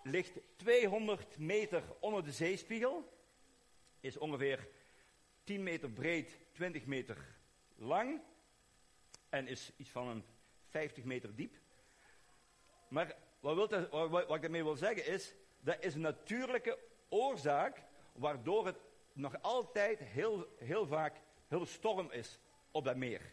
ligt 0.02 0.38
200 0.56 1.38
meter 1.38 1.82
onder 2.00 2.24
de 2.24 2.32
zeespiegel. 2.32 3.12
Is 4.04 4.16
ongeveer 4.16 4.68
10 5.44 5.62
meter 5.62 5.90
breed, 5.90 6.38
20 6.52 6.86
meter 6.86 7.16
lang. 7.76 8.20
En 9.28 9.46
is 9.46 9.72
iets 9.76 9.90
van 9.90 10.08
een 10.08 10.24
50 10.68 11.04
meter 11.04 11.34
diep. 11.34 11.56
Maar 12.88 13.16
wat, 13.40 13.56
wat, 13.90 14.10
wat 14.10 14.34
ik 14.34 14.42
ermee 14.42 14.64
wil 14.64 14.76
zeggen 14.76 15.06
is, 15.06 15.34
dat 15.60 15.84
is 15.84 15.94
een 15.94 16.00
natuurlijke 16.00 16.78
oorzaak 17.08 17.82
waardoor 18.12 18.66
het 18.66 18.76
nog 19.12 19.42
altijd 19.42 19.98
heel, 19.98 20.54
heel 20.58 20.86
vaak 20.86 21.16
heel 21.48 21.66
storm 21.66 22.10
is 22.10 22.38
op 22.70 22.84
dat 22.84 22.96
meer. 22.96 23.32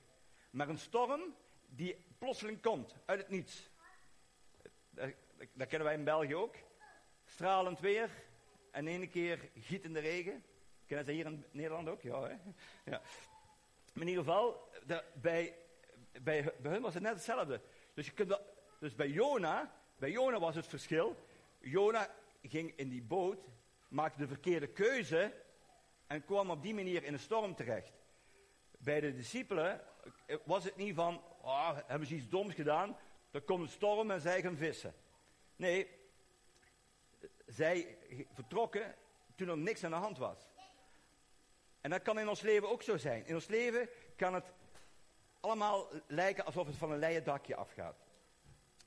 Maar 0.51 0.69
een 0.69 0.77
storm 0.77 1.35
die 1.67 2.05
plotseling 2.17 2.61
komt 2.61 2.95
uit 3.05 3.19
het 3.19 3.29
niets. 3.29 3.69
Dat, 4.89 5.13
dat 5.53 5.67
kennen 5.67 5.87
wij 5.87 5.97
in 5.97 6.03
België 6.03 6.35
ook. 6.35 6.55
Stralend 7.25 7.79
weer 7.79 8.09
en 8.71 8.87
ene 8.87 9.07
keer 9.07 9.49
gietende 9.55 9.99
regen. 9.99 10.43
Kennen 10.91 11.09
ze 11.09 11.15
hier 11.15 11.25
in 11.25 11.45
Nederland 11.51 11.89
ook? 11.89 12.01
Ja, 12.01 12.21
hè? 12.21 12.35
ja. 12.91 13.01
in 13.93 14.07
ieder 14.07 14.23
geval, 14.23 14.69
bij, 15.13 15.55
bij, 16.21 16.53
bij 16.61 16.71
hun 16.71 16.81
was 16.81 16.93
het 16.93 17.03
net 17.03 17.13
hetzelfde. 17.13 17.61
Dus, 17.93 18.05
je 18.05 18.11
kunt 18.11 18.39
dus 18.79 18.95
bij 18.95 19.07
Jona, 19.09 19.73
bij 19.97 20.11
Jona 20.11 20.39
was 20.39 20.55
het 20.55 20.67
verschil. 20.67 21.15
Jona 21.59 22.09
ging 22.41 22.73
in 22.75 22.89
die 22.89 23.01
boot, 23.01 23.39
maakte 23.87 24.19
de 24.19 24.27
verkeerde 24.27 24.67
keuze 24.67 25.33
en 26.07 26.25
kwam 26.25 26.49
op 26.49 26.61
die 26.61 26.73
manier 26.73 27.03
in 27.03 27.13
een 27.13 27.19
storm 27.19 27.55
terecht. 27.55 27.93
Bij 28.77 28.99
de 28.99 29.15
discipelen 29.15 29.81
was 30.43 30.63
het 30.63 30.75
niet 30.75 30.95
van, 30.95 31.21
oh, 31.41 31.77
hebben 31.87 32.07
ze 32.07 32.15
iets 32.15 32.29
doms 32.29 32.53
gedaan, 32.53 32.97
er 33.31 33.41
komt 33.41 33.61
een 33.61 33.69
storm 33.69 34.11
en 34.11 34.21
zij 34.21 34.41
gaan 34.41 34.57
vissen. 34.57 34.93
Nee, 35.55 35.87
zij 37.45 37.97
vertrokken 38.33 38.95
toen 39.35 39.49
er 39.49 39.57
niks 39.57 39.83
aan 39.83 39.91
de 39.91 39.97
hand 39.97 40.17
was. 40.17 40.50
En 41.81 41.89
dat 41.89 42.01
kan 42.01 42.19
in 42.19 42.29
ons 42.29 42.41
leven 42.41 42.69
ook 42.69 42.81
zo 42.81 42.97
zijn. 42.97 43.25
In 43.25 43.35
ons 43.35 43.47
leven 43.47 43.89
kan 44.15 44.33
het 44.33 44.53
allemaal 45.39 45.87
lijken 46.07 46.45
alsof 46.45 46.67
het 46.67 46.75
van 46.75 46.91
een 46.91 46.99
leien 46.99 47.23
dakje 47.23 47.55
afgaat. 47.55 47.95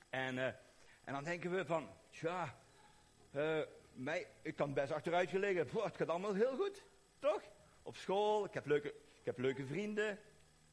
En, 0.09 0.35
uh, 0.35 0.45
en 1.03 1.13
dan 1.13 1.23
denken 1.23 1.51
we 1.51 1.65
van, 1.65 1.89
tja, 2.09 2.59
uh, 3.31 3.61
mij, 3.93 4.27
ik 4.41 4.55
kan 4.55 4.73
best 4.73 4.91
achteruit 4.91 5.29
gelegen. 5.29 5.67
Boah, 5.71 5.85
het 5.85 5.95
gaat 5.95 6.09
allemaal 6.09 6.33
heel 6.33 6.55
goed, 6.55 6.83
toch? 7.19 7.41
Op 7.83 7.95
school, 7.95 8.45
ik 8.45 8.53
heb 8.53 8.65
leuke, 8.65 8.87
ik 9.19 9.25
heb 9.25 9.37
leuke 9.37 9.65
vrienden. 9.65 10.19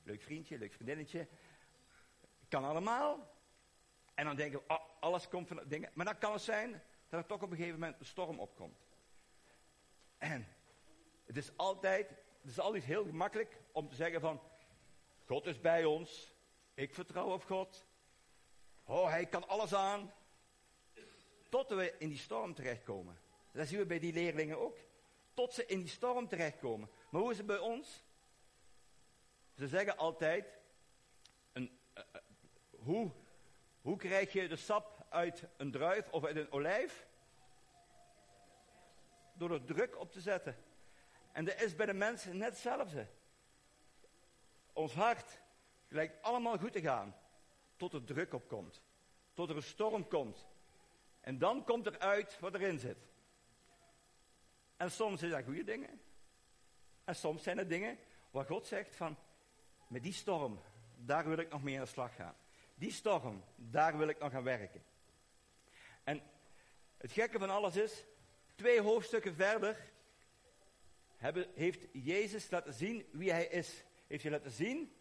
Leuk 0.03 0.23
vriendje, 0.23 0.59
leuk 0.59 0.73
vriendinnetje. 0.73 1.29
Kan 2.49 2.65
allemaal. 2.65 3.31
En 4.15 4.25
dan 4.25 4.37
denken 4.37 4.59
we, 4.59 4.75
oh, 4.75 4.81
alles 5.01 5.29
komt 5.29 5.49
van 5.49 5.63
dingen. 5.67 5.91
Maar 5.95 6.05
dan 6.05 6.19
kan 6.19 6.33
het 6.33 6.43
zijn 6.43 6.83
dat 7.09 7.21
er 7.21 7.27
toch 7.27 7.43
op 7.43 7.51
een 7.51 7.57
gegeven 7.57 7.79
moment 7.79 8.01
een 8.01 8.07
storm 8.07 8.41
opkomt. 8.41 8.87
En 10.19 10.47
het 11.35 11.45
is 11.45 11.57
altijd, 11.57 12.15
is 12.43 12.59
altijd 12.59 12.85
heel 12.85 13.05
gemakkelijk 13.05 13.61
om 13.73 13.89
te 13.89 13.95
zeggen 13.95 14.21
van, 14.21 14.41
God 15.25 15.47
is 15.47 15.61
bij 15.61 15.85
ons. 15.85 16.35
Ik 16.75 16.95
vertrouw 16.95 17.33
op 17.33 17.45
God. 17.45 17.85
Oh, 18.85 19.09
hij 19.09 19.27
kan 19.27 19.49
alles 19.49 19.75
aan. 19.75 20.13
Tot 21.49 21.69
we 21.69 21.95
in 21.99 22.09
die 22.09 22.19
storm 22.19 22.55
terechtkomen. 22.55 23.19
Dat 23.53 23.67
zien 23.67 23.79
we 23.79 23.87
bij 23.87 23.99
die 23.99 24.13
leerlingen 24.13 24.59
ook. 24.59 24.79
Tot 25.35 25.53
ze 25.53 25.67
in 25.67 25.79
die 25.79 25.89
storm 25.89 26.29
terechtkomen. 26.29 26.91
Maar 27.11 27.21
hoe 27.21 27.31
is 27.31 27.37
het 27.37 27.47
bij 27.47 27.59
ons? 27.59 28.05
Ze 29.55 29.69
zeggen 29.69 29.97
altijd, 29.97 30.59
een, 31.53 31.79
uh, 31.99 32.05
uh, 32.15 32.21
hoe, 32.71 33.11
hoe 33.81 33.97
krijg 33.97 34.33
je 34.33 34.49
de 34.49 34.57
sap 34.57 35.07
uit 35.09 35.45
een 35.57 35.71
druif 35.71 36.11
of 36.11 36.25
uit 36.25 36.37
een 36.37 36.53
olijf? 36.53 37.07
Door 39.35 39.51
er 39.51 39.65
druk 39.65 39.99
op 39.99 40.13
te 40.13 40.21
zetten. 40.21 40.57
En 41.33 41.45
dat 41.45 41.63
is 41.63 41.77
bij 41.77 41.87
de 41.87 41.93
mensen 41.93 42.37
net 42.37 42.49
hetzelfde. 42.49 43.07
Ons 44.73 44.95
hart 44.95 45.41
lijkt 45.89 46.23
allemaal 46.23 46.59
goed 46.59 46.73
te 46.73 46.81
gaan. 46.81 47.17
Tot 47.77 47.93
er 47.93 48.05
druk 48.05 48.35
op 48.35 48.49
komt. 48.49 48.83
Tot 49.33 49.49
er 49.51 49.57
een 49.57 49.63
storm 49.63 50.09
komt. 50.09 50.47
En 51.21 51.39
dan 51.39 51.65
komt 51.65 51.87
er 51.87 51.99
uit 51.99 52.39
wat 52.41 52.55
erin 52.55 52.79
zit. 52.79 52.99
En 54.77 54.91
soms 54.91 55.19
zijn 55.21 55.31
dat 55.31 55.45
goede 55.45 55.65
dingen. 55.65 56.01
En 57.05 57.15
soms 57.15 57.43
zijn 57.43 57.59
het 57.59 57.69
dingen 57.69 57.99
waar 58.31 58.45
God 58.45 58.67
zegt 58.67 58.97
van, 58.97 59.17
met 59.89 60.03
die 60.03 60.13
storm, 60.13 60.61
daar 60.97 61.29
wil 61.29 61.39
ik 61.39 61.51
nog 61.51 61.63
mee 61.63 61.75
aan 61.75 61.85
de 61.85 61.91
slag 61.91 62.15
gaan. 62.15 62.35
Die 62.75 62.93
storm, 62.93 63.45
daar 63.57 63.99
wil 63.99 64.09
ik 64.09 64.19
nog 64.19 64.35
aan 64.35 64.43
werken. 64.43 64.85
En 66.05 66.23
het 66.97 67.13
gekke 67.13 67.39
van 67.39 67.51
alles 67.51 67.77
is, 67.77 68.05
twee 68.55 68.81
hoofdstukken 68.81 69.35
verder 69.35 69.92
heeft 71.55 71.87
Jezus 71.93 72.51
laten 72.51 72.73
zien 72.73 73.07
wie 73.11 73.31
hij 73.31 73.47
is. 73.47 73.85
Heeft 74.07 74.23
hij 74.23 74.33
laten 74.33 74.51
zien. 74.51 74.93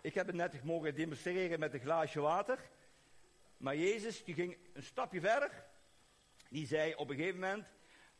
Ik 0.00 0.14
heb 0.14 0.26
het 0.26 0.36
net 0.36 0.64
mogen 0.64 0.94
demonstreren 0.94 1.58
met 1.58 1.74
een 1.74 1.80
glaasje 1.80 2.20
water. 2.20 2.70
Maar 3.56 3.76
Jezus 3.76 4.24
die 4.24 4.34
ging 4.34 4.56
een 4.72 4.82
stapje 4.82 5.20
verder. 5.20 5.64
Die 6.48 6.66
zei 6.66 6.94
op 6.94 7.10
een 7.10 7.16
gegeven 7.16 7.40
moment, 7.40 7.66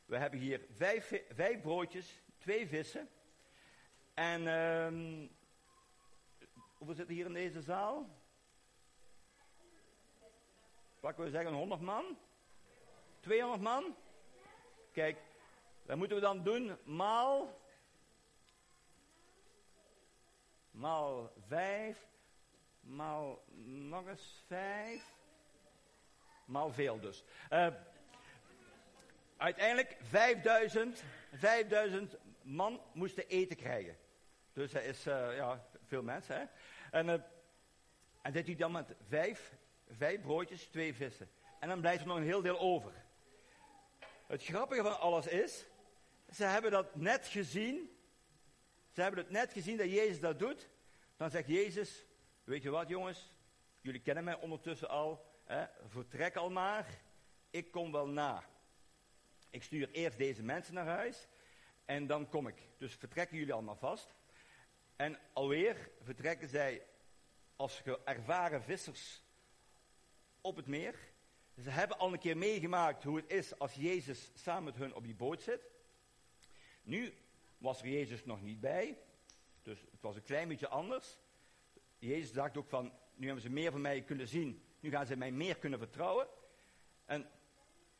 we 0.05 0.17
hebben 0.17 0.39
hier 0.39 0.67
vijf, 0.77 1.23
vijf 1.31 1.61
broodjes, 1.61 2.23
twee 2.39 2.69
vissen. 2.69 3.09
En 4.15 4.47
um, 4.47 5.31
hoeveel 6.75 6.95
zitten 6.95 7.15
hier 7.15 7.27
in 7.27 7.33
deze 7.33 7.63
zaal? 7.63 8.21
Wat 11.01 11.17
we 11.17 11.31
zeggen, 11.31 11.53
100 11.53 11.81
man? 11.81 12.19
200 13.21 13.63
man? 13.63 13.97
Kijk, 14.93 15.17
wat 15.87 15.97
moeten 15.97 16.17
we 16.17 16.23
dan 16.23 16.43
doen? 16.43 16.77
Maal. 16.85 17.61
Maal 20.71 21.33
5. 21.47 22.07
Maal 22.81 23.45
nog 23.65 24.07
eens 24.07 24.43
5. 24.47 25.03
Maal 26.45 26.73
veel 26.73 27.01
dus. 27.01 27.25
Uh, 27.51 27.67
uiteindelijk 29.37 29.97
5000, 30.01 31.05
5000 31.33 32.17
man 32.43 32.81
moesten 32.93 33.29
eten 33.29 33.57
krijgen. 33.57 33.97
Dus 34.53 34.73
dat 34.73 34.83
is 34.83 35.07
uh, 35.07 35.37
ja, 35.37 35.67
veel 35.87 36.03
mensen. 36.03 36.37
Hè? 36.37 36.45
En, 36.99 37.07
uh, 37.07 37.15
en 38.23 38.33
dit 38.33 38.47
hij 38.47 38.57
dan 38.57 38.73
met 38.73 38.95
vijf, 39.09 39.53
vijf 39.91 40.21
broodjes, 40.21 40.67
twee 40.67 40.95
vissen. 40.95 41.31
En 41.61 41.69
dan 41.69 41.81
blijft 41.81 42.01
er 42.01 42.07
nog 42.07 42.17
een 42.17 42.23
heel 42.23 42.43
deel 42.43 42.59
over. 42.59 42.93
Het 44.27 44.45
grappige 44.45 44.83
van 44.83 45.01
alles 45.01 45.27
is, 45.27 45.67
ze 46.35 46.45
hebben 46.45 46.71
dat 46.71 46.95
net 46.97 47.27
gezien. 47.27 47.97
Ze 48.91 49.03
hebben 49.03 49.21
het 49.21 49.31
net 49.31 49.53
gezien 49.53 49.77
dat 49.77 49.91
Jezus 49.91 50.21
dat 50.21 50.39
doet. 50.39 50.69
Dan 51.17 51.31
zegt 51.31 51.49
Jezus, 51.49 52.05
weet 52.45 52.63
je 52.63 52.71
wat 52.71 52.89
jongens, 52.89 53.33
jullie 53.81 54.01
kennen 54.01 54.25
mij 54.25 54.41
ondertussen 54.41 54.89
al. 54.89 55.31
Hè, 55.45 55.67
vertrek 55.87 56.37
al 56.37 56.51
maar, 56.51 56.87
ik 57.51 57.71
kom 57.71 57.93
wel 57.93 58.07
na. 58.07 58.45
Ik 59.51 59.63
stuur 59.63 59.91
eerst 59.91 60.19
deze 60.19 60.43
mensen 60.43 60.75
naar 60.75 60.87
huis 60.87 61.29
en 61.85 62.07
dan 62.07 62.29
kom 62.29 62.47
ik. 62.47 62.57
Dus 62.79 62.95
vertrekken 62.95 63.37
jullie 63.37 63.53
allemaal 63.53 63.77
vast. 63.77 64.15
En 64.97 65.19
alweer 65.33 65.91
vertrekken 66.03 66.49
zij 66.49 66.87
als 67.57 67.83
ervaren 68.05 68.63
vissers 68.63 69.23
op 70.41 70.57
het 70.57 70.67
meer. 70.67 70.95
Ze 71.63 71.71
hebben 71.71 71.99
al 71.99 72.13
een 72.13 72.19
keer 72.19 72.37
meegemaakt 72.37 73.03
hoe 73.03 73.17
het 73.17 73.31
is 73.31 73.59
als 73.59 73.75
Jezus 73.75 74.31
samen 74.35 74.65
met 74.65 74.77
hun 74.77 74.95
op 74.95 75.05
die 75.05 75.15
boot 75.15 75.43
zit. 75.43 75.72
Nu 76.83 77.15
was 77.59 77.81
er 77.83 77.89
Jezus 77.89 78.25
nog 78.25 78.43
niet 78.43 78.61
bij, 78.61 78.99
dus 79.63 79.81
het 79.91 80.01
was 80.01 80.17
een 80.17 80.23
klein 80.23 80.49
beetje 80.49 80.69
anders. 80.69 81.19
Jezus 81.99 82.33
dacht 82.33 82.57
ook 82.57 82.69
van, 82.69 82.93
nu 83.15 83.27
hebben 83.27 83.43
ze 83.43 83.51
meer 83.51 83.71
van 83.71 83.81
mij 83.81 84.03
kunnen 84.03 84.29
zien, 84.29 84.63
nu 84.81 84.91
gaan 84.91 85.07
ze 85.07 85.17
mij 85.17 85.31
meer 85.31 85.57
kunnen 85.57 85.79
vertrouwen. 85.79 86.27
En 87.05 87.31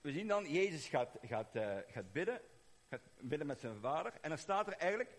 we 0.01 0.13
zien 0.13 0.27
dan, 0.27 0.51
Jezus 0.53 0.87
gaat, 0.87 1.19
gaat, 1.23 1.57
uh, 1.57 1.77
gaat 1.87 2.13
bidden, 2.13 2.41
gaat 2.89 3.01
bidden 3.21 3.47
met 3.47 3.61
zijn 3.61 3.81
vader. 3.81 4.13
En 4.21 4.29
dan 4.29 4.39
staat 4.39 4.67
er 4.67 4.73
eigenlijk, 4.73 5.17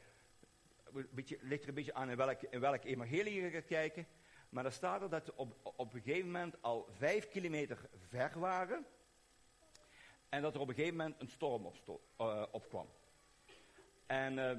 beetje, 1.10 1.38
ligt 1.42 1.62
er 1.62 1.70
een 1.70 1.76
beetje 1.76 1.94
aan 1.94 2.10
in 2.10 2.18
welk, 2.18 2.42
in 2.42 2.60
welk 2.60 2.84
evangelie 2.84 3.42
je 3.42 3.50
gaat 3.50 3.66
kijken. 3.66 4.08
Maar 4.50 4.64
dan 4.64 4.72
staat 4.72 5.02
er 5.02 5.10
dat 5.10 5.26
ze 5.26 5.36
op, 5.36 5.56
op 5.78 5.94
een 5.94 6.02
gegeven 6.02 6.32
moment 6.32 6.62
al 6.62 6.88
vijf 6.98 7.28
kilometer 7.28 7.90
ver 8.10 8.40
waren. 8.40 8.86
En 10.30 10.42
dat 10.42 10.56
er 10.56 10.62
op 10.62 10.68
een 10.68 10.76
gegeven 10.76 10.98
moment 10.98 11.22
een 11.22 11.30
storm 11.30 11.72
uh, 12.20 12.46
opkwam. 12.52 12.88
En, 14.14 14.38
uh, 14.38 14.50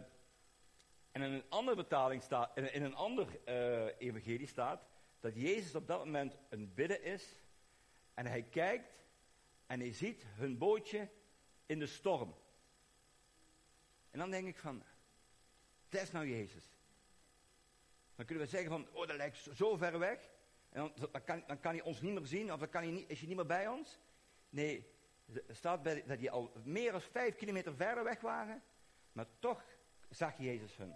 en 1.11 1.23
in 1.23 1.23
een 1.23 1.45
andere 1.49 1.77
betaling 1.77 2.23
staat, 2.23 2.57
in, 2.57 2.85
een 2.85 2.95
ander 2.95 3.27
uh, 3.49 3.87
evangelie 3.99 4.47
staat 4.47 4.87
dat 5.21 5.35
Jezus 5.35 5.75
op 5.75 5.87
dat 5.87 6.05
moment 6.05 6.37
een 6.49 6.75
bidden 6.75 7.03
is. 7.03 7.41
En 8.15 8.27
hij 8.27 8.43
kijkt 8.43 8.93
en 9.67 9.81
hij 9.81 9.93
ziet 9.93 10.25
hun 10.27 10.59
bootje 10.59 11.09
in 11.67 11.79
de 11.79 11.87
storm. 11.87 12.35
En 14.11 14.19
dan 14.19 14.31
denk 14.31 14.47
ik 14.47 14.59
van, 14.59 14.83
dat 15.89 16.03
is 16.03 16.11
nou 16.11 16.29
Jezus. 16.29 16.65
Dan 18.15 18.27
kunnen 18.27 18.45
we 18.45 18.51
zeggen 18.51 18.71
van, 18.71 18.89
oh 18.93 19.07
dat 19.07 19.17
lijkt 19.17 19.49
zo 19.55 19.77
ver 19.77 19.99
weg. 19.99 20.31
En 20.69 20.93
dan, 20.95 21.25
kan, 21.25 21.45
dan 21.47 21.61
kan 21.61 21.73
hij 21.75 21.83
ons 21.83 22.01
niet 22.01 22.15
meer 22.15 22.27
zien, 22.27 22.53
of 22.53 22.59
dan 22.59 22.69
kan 22.69 22.83
hij 22.83 22.93
niet, 22.93 23.11
is 23.11 23.19
hij 23.19 23.29
niet 23.29 23.37
meer 23.37 23.47
bij 23.47 23.69
ons. 23.69 23.99
Nee, 24.49 24.93
er 25.33 25.57
staat 25.57 25.83
bij, 25.83 26.05
dat 26.07 26.19
hij 26.19 26.31
al 26.31 26.53
meer 26.65 26.93
dan 26.93 27.01
vijf 27.01 27.35
kilometer 27.35 27.75
verder 27.75 28.05
weg 28.05 28.21
waren. 28.21 28.63
Maar 29.15 29.27
toch 29.39 29.65
zag 30.11 30.39
Jezus 30.39 30.77
hun. 30.77 30.95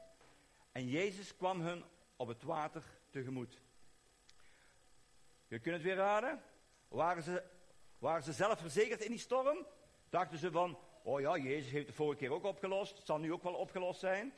En 0.73 0.89
Jezus 0.89 1.37
kwam 1.37 1.61
hun 1.61 1.85
op 2.17 2.29
het 2.29 2.43
water 2.43 2.83
tegemoet. 3.11 3.61
Je 5.47 5.59
kunt 5.59 5.75
het 5.75 5.85
weer 5.85 5.95
raden. 5.95 6.43
Waren 6.89 7.23
ze, 7.23 7.43
waren 7.99 8.23
ze 8.23 8.33
zelf 8.33 8.59
verzekerd 8.59 9.01
in 9.01 9.11
die 9.11 9.19
storm? 9.19 9.67
Dachten 10.09 10.39
ze 10.39 10.51
van, 10.51 10.79
oh 11.03 11.21
ja, 11.21 11.37
Jezus 11.37 11.71
heeft 11.71 11.87
het 11.87 11.97
vorige 11.97 12.19
keer 12.19 12.33
ook 12.33 12.45
opgelost. 12.45 12.97
Het 12.97 13.07
zal 13.07 13.19
nu 13.19 13.33
ook 13.33 13.43
wel 13.43 13.55
opgelost 13.55 14.01
zijn. 14.01 14.33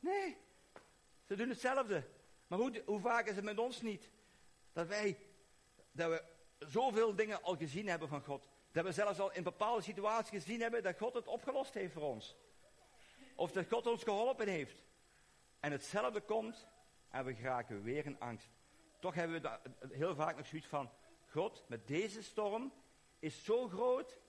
Nee, 0.00 0.36
ze 1.24 1.36
doen 1.36 1.48
hetzelfde. 1.48 2.06
Maar 2.46 2.58
hoe, 2.58 2.82
hoe 2.86 3.00
vaak 3.00 3.26
is 3.26 3.36
het 3.36 3.44
met 3.44 3.58
ons 3.58 3.82
niet? 3.82 4.10
Dat 4.72 4.86
wij, 4.86 5.18
dat 5.92 6.10
we 6.10 6.24
zoveel 6.66 7.14
dingen 7.14 7.42
al 7.42 7.56
gezien 7.56 7.88
hebben 7.88 8.08
van 8.08 8.22
God. 8.22 8.48
Dat 8.72 8.84
we 8.84 8.92
zelfs 8.92 9.20
al 9.20 9.32
in 9.32 9.42
bepaalde 9.42 9.82
situaties 9.82 10.30
gezien 10.42 10.60
hebben 10.60 10.82
dat 10.82 10.98
God 10.98 11.14
het 11.14 11.26
opgelost 11.26 11.74
heeft 11.74 11.92
voor 11.92 12.02
ons. 12.02 12.36
Of 13.38 13.52
dat 13.52 13.68
God 13.68 13.86
ons 13.86 14.02
geholpen 14.02 14.48
heeft. 14.48 14.84
En 15.60 15.72
hetzelfde 15.72 16.20
komt 16.20 16.68
en 17.08 17.24
we 17.24 17.34
geraken 17.34 17.82
weer 17.82 18.06
in 18.06 18.20
angst. 18.20 18.48
Toch 18.98 19.14
hebben 19.14 19.42
we 19.42 19.58
heel 19.90 20.14
vaak 20.14 20.36
nog 20.36 20.46
zoiets 20.46 20.66
van, 20.66 20.90
God, 21.26 21.64
met 21.68 21.86
deze 21.86 22.22
storm 22.22 22.72
is 23.18 23.44
zo 23.44 23.68
groot, 23.68 24.20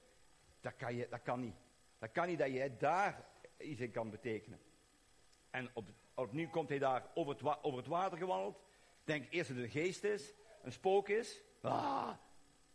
dat 0.62 0.76
kan, 0.76 0.95
je, 0.95 1.08
dat 1.10 1.22
kan 1.22 1.39
niet. 1.39 1.56
Dat 2.00 2.12
kan 2.12 2.28
niet 2.28 2.39
dat 2.39 2.52
jij 2.52 2.78
daar 2.78 3.26
iets 3.58 3.82
in 3.82 3.91
kan 3.91 4.10
betekenen. 4.10 4.60
En 5.50 5.69
op, 5.74 5.89
opnieuw 6.13 6.50
komt 6.50 6.69
hij 6.69 6.80
daar 6.80 7.12
over 7.13 7.34
het, 7.34 7.63
over 7.63 7.78
het 7.78 7.88
water 7.88 8.17
gewandeld. 8.17 8.62
Denk 9.04 9.28
eerst 9.30 9.48
dat 9.48 9.58
het 9.58 9.65
een 9.65 9.72
geest 9.72 10.04
is, 10.04 10.34
een 10.62 10.72
spook 10.72 11.10
is. 11.10 11.41
Ah, 11.62 12.12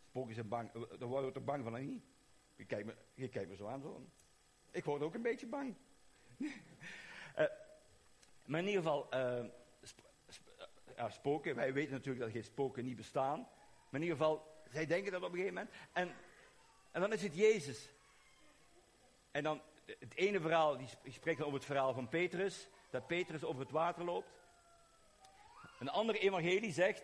spook 0.09 0.29
is 0.29 0.47
bang, 0.47 0.71
daar 0.71 1.09
word 1.09 1.25
je 1.25 1.31
er 1.31 1.43
bang 1.43 1.63
van, 1.63 1.85
niet? 1.85 2.03
Je 2.55 2.65
kijkt 2.65 2.85
me, 2.85 2.95
je 3.13 3.47
me 3.47 3.55
zo 3.55 3.67
aan. 3.67 3.81
Zo. 3.81 4.09
Ik 4.71 4.83
word 4.83 5.01
ook 5.01 5.13
een 5.13 5.21
beetje 5.21 5.47
bang. 5.47 5.75
Uh, 6.39 7.45
maar 8.45 8.59
in 8.59 8.67
ieder 8.67 8.81
geval, 8.81 9.07
uh, 9.13 9.45
spoken. 11.09 11.55
Wij 11.55 11.73
weten 11.73 11.91
natuurlijk 11.91 12.23
dat 12.23 12.31
geen 12.31 12.43
spoken 12.43 12.85
niet 12.85 12.95
bestaan. 12.95 13.39
Maar 13.89 14.01
in 14.01 14.01
ieder 14.01 14.17
geval, 14.17 14.63
zij 14.71 14.85
denken 14.85 15.11
dat 15.11 15.21
op 15.21 15.31
een 15.31 15.37
gegeven 15.37 15.53
moment. 15.53 15.75
En, 15.93 16.15
en 16.91 17.01
dan 17.01 17.13
is 17.13 17.21
het 17.21 17.35
Jezus. 17.35 17.89
En 19.31 19.43
dan, 19.43 19.61
het 19.85 20.15
ene 20.15 20.39
verhaal, 20.39 20.77
die 20.77 21.11
spreekt 21.11 21.41
over 21.41 21.53
het 21.53 21.65
verhaal 21.65 21.93
van 21.93 22.09
Petrus. 22.09 22.67
Dat 22.89 23.07
Petrus 23.07 23.43
over 23.43 23.61
het 23.61 23.71
water 23.71 24.03
loopt. 24.03 24.29
Een 25.79 25.89
andere 25.89 26.19
evangelie 26.19 26.71
zegt, 26.71 27.03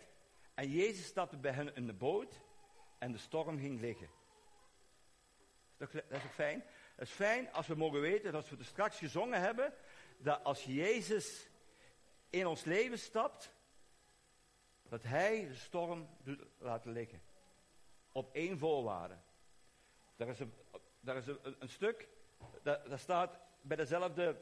en 0.54 0.70
Jezus 0.70 1.06
stapte 1.06 1.38
bij 1.38 1.52
hen 1.52 1.76
in 1.76 1.88
de 1.88 1.94
boot 1.94 2.42
en 2.98 3.12
de 3.12 3.18
storm 3.18 3.60
ging 3.60 3.80
liggen. 3.80 4.10
Dat 5.78 5.94
is 5.94 6.02
toch 6.10 6.34
fijn? 6.34 6.64
Het 6.96 7.08
is 7.08 7.14
fijn 7.14 7.52
als 7.52 7.68
we 7.68 7.76
mogen 7.76 8.02
weten, 8.02 8.32
dat 8.32 8.50
we 8.50 8.58
er 8.58 8.66
straks 8.66 8.98
gezongen 8.98 9.42
hebben, 9.42 9.74
dat 10.18 10.44
als 10.44 10.64
Jezus 10.64 11.50
in 12.30 12.48
ons 12.48 12.64
leven 12.64 13.00
stapt, 13.00 13.52
dat 14.90 15.04
Hij 15.04 15.48
de 15.48 15.56
storm 15.56 16.10
doet 16.24 16.44
laten 16.58 16.92
liggen. 16.92 17.22
Op 18.12 18.36
één 18.36 18.58
voorwaarde. 18.58 19.18
Daar 20.16 20.28
is 20.28 20.40
een, 20.40 20.54
daar 21.00 21.18
is 21.18 21.28
een, 21.28 21.56
een 21.60 21.70
stuk, 21.70 22.08
dat, 22.64 22.86
dat, 22.90 23.00
staat 23.00 23.40
bij 23.62 23.78
dezelfde 23.78 24.38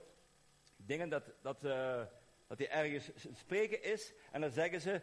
dingen 0.76 1.10
dat, 1.10 1.32
dat, 1.42 1.64
uh, 1.64 2.04
dat 2.48 2.58
hij 2.58 2.70
ergens 2.70 3.12
spreken 3.34 3.84
is. 3.84 4.14
En 4.32 4.42
dan 4.42 4.50
zeggen 4.50 4.82
ze, 4.82 5.02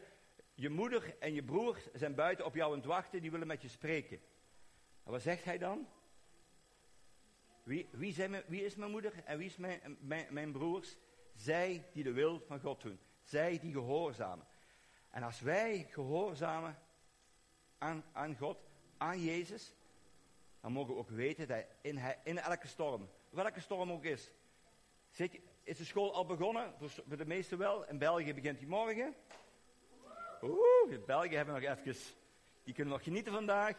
je 0.54 0.68
moeder 0.68 1.16
en 1.18 1.34
je 1.34 1.42
broer 1.42 1.78
zijn 1.92 2.14
buiten 2.14 2.44
op 2.44 2.54
jou 2.54 2.70
aan 2.70 2.78
het 2.78 2.86
wachten, 2.86 3.20
die 3.20 3.30
willen 3.30 3.46
met 3.46 3.62
je 3.62 3.68
spreken. 3.68 4.20
En 5.04 5.10
wat 5.10 5.22
zegt 5.22 5.44
hij 5.44 5.58
dan? 5.58 5.88
Wie, 7.66 7.88
wie, 7.90 8.12
zijn 8.12 8.42
wie 8.46 8.64
is 8.64 8.74
mijn 8.74 8.90
moeder 8.90 9.12
en 9.24 9.38
wie 9.38 9.46
is 9.46 9.56
mijn, 9.56 9.98
mijn, 10.30 10.52
broers? 10.52 10.96
Zij 11.34 11.88
die 11.92 12.02
de 12.02 12.12
wil 12.12 12.40
van 12.46 12.60
God 12.60 12.82
doen. 12.82 12.98
Zij 13.22 13.58
die 13.58 13.72
gehoorzamen. 13.72 14.46
En 15.10 15.22
als 15.22 15.40
wij 15.40 15.86
gehoorzamen 15.90 16.78
aan, 17.78 18.04
aan 18.12 18.36
God, 18.36 18.58
aan 18.96 19.20
Jezus, 19.20 19.74
dan 20.60 20.72
mogen 20.72 20.94
we 20.94 21.00
ook 21.00 21.10
weten 21.10 21.48
dat 21.48 21.64
in, 21.80 22.00
in 22.24 22.38
elke 22.38 22.66
storm, 22.66 23.08
welke 23.30 23.60
storm 23.60 23.92
ook 23.92 24.04
is. 24.04 24.30
Zit 25.10 25.40
is 25.62 25.76
de 25.76 25.84
school 25.84 26.14
al 26.14 26.26
begonnen? 26.26 26.74
Voor 26.78 27.16
de 27.16 27.26
meesten 27.26 27.58
wel. 27.58 27.88
In 27.88 27.98
België 27.98 28.34
begint 28.34 28.58
die 28.58 28.68
morgen. 28.68 29.14
Oeh, 30.42 30.92
in 30.92 31.04
België 31.06 31.36
hebben 31.36 31.54
we 31.54 31.60
nog 31.60 31.78
even. 31.78 32.02
Die 32.64 32.74
kunnen 32.74 32.92
nog 32.92 33.02
genieten 33.02 33.32
vandaag. 33.32 33.76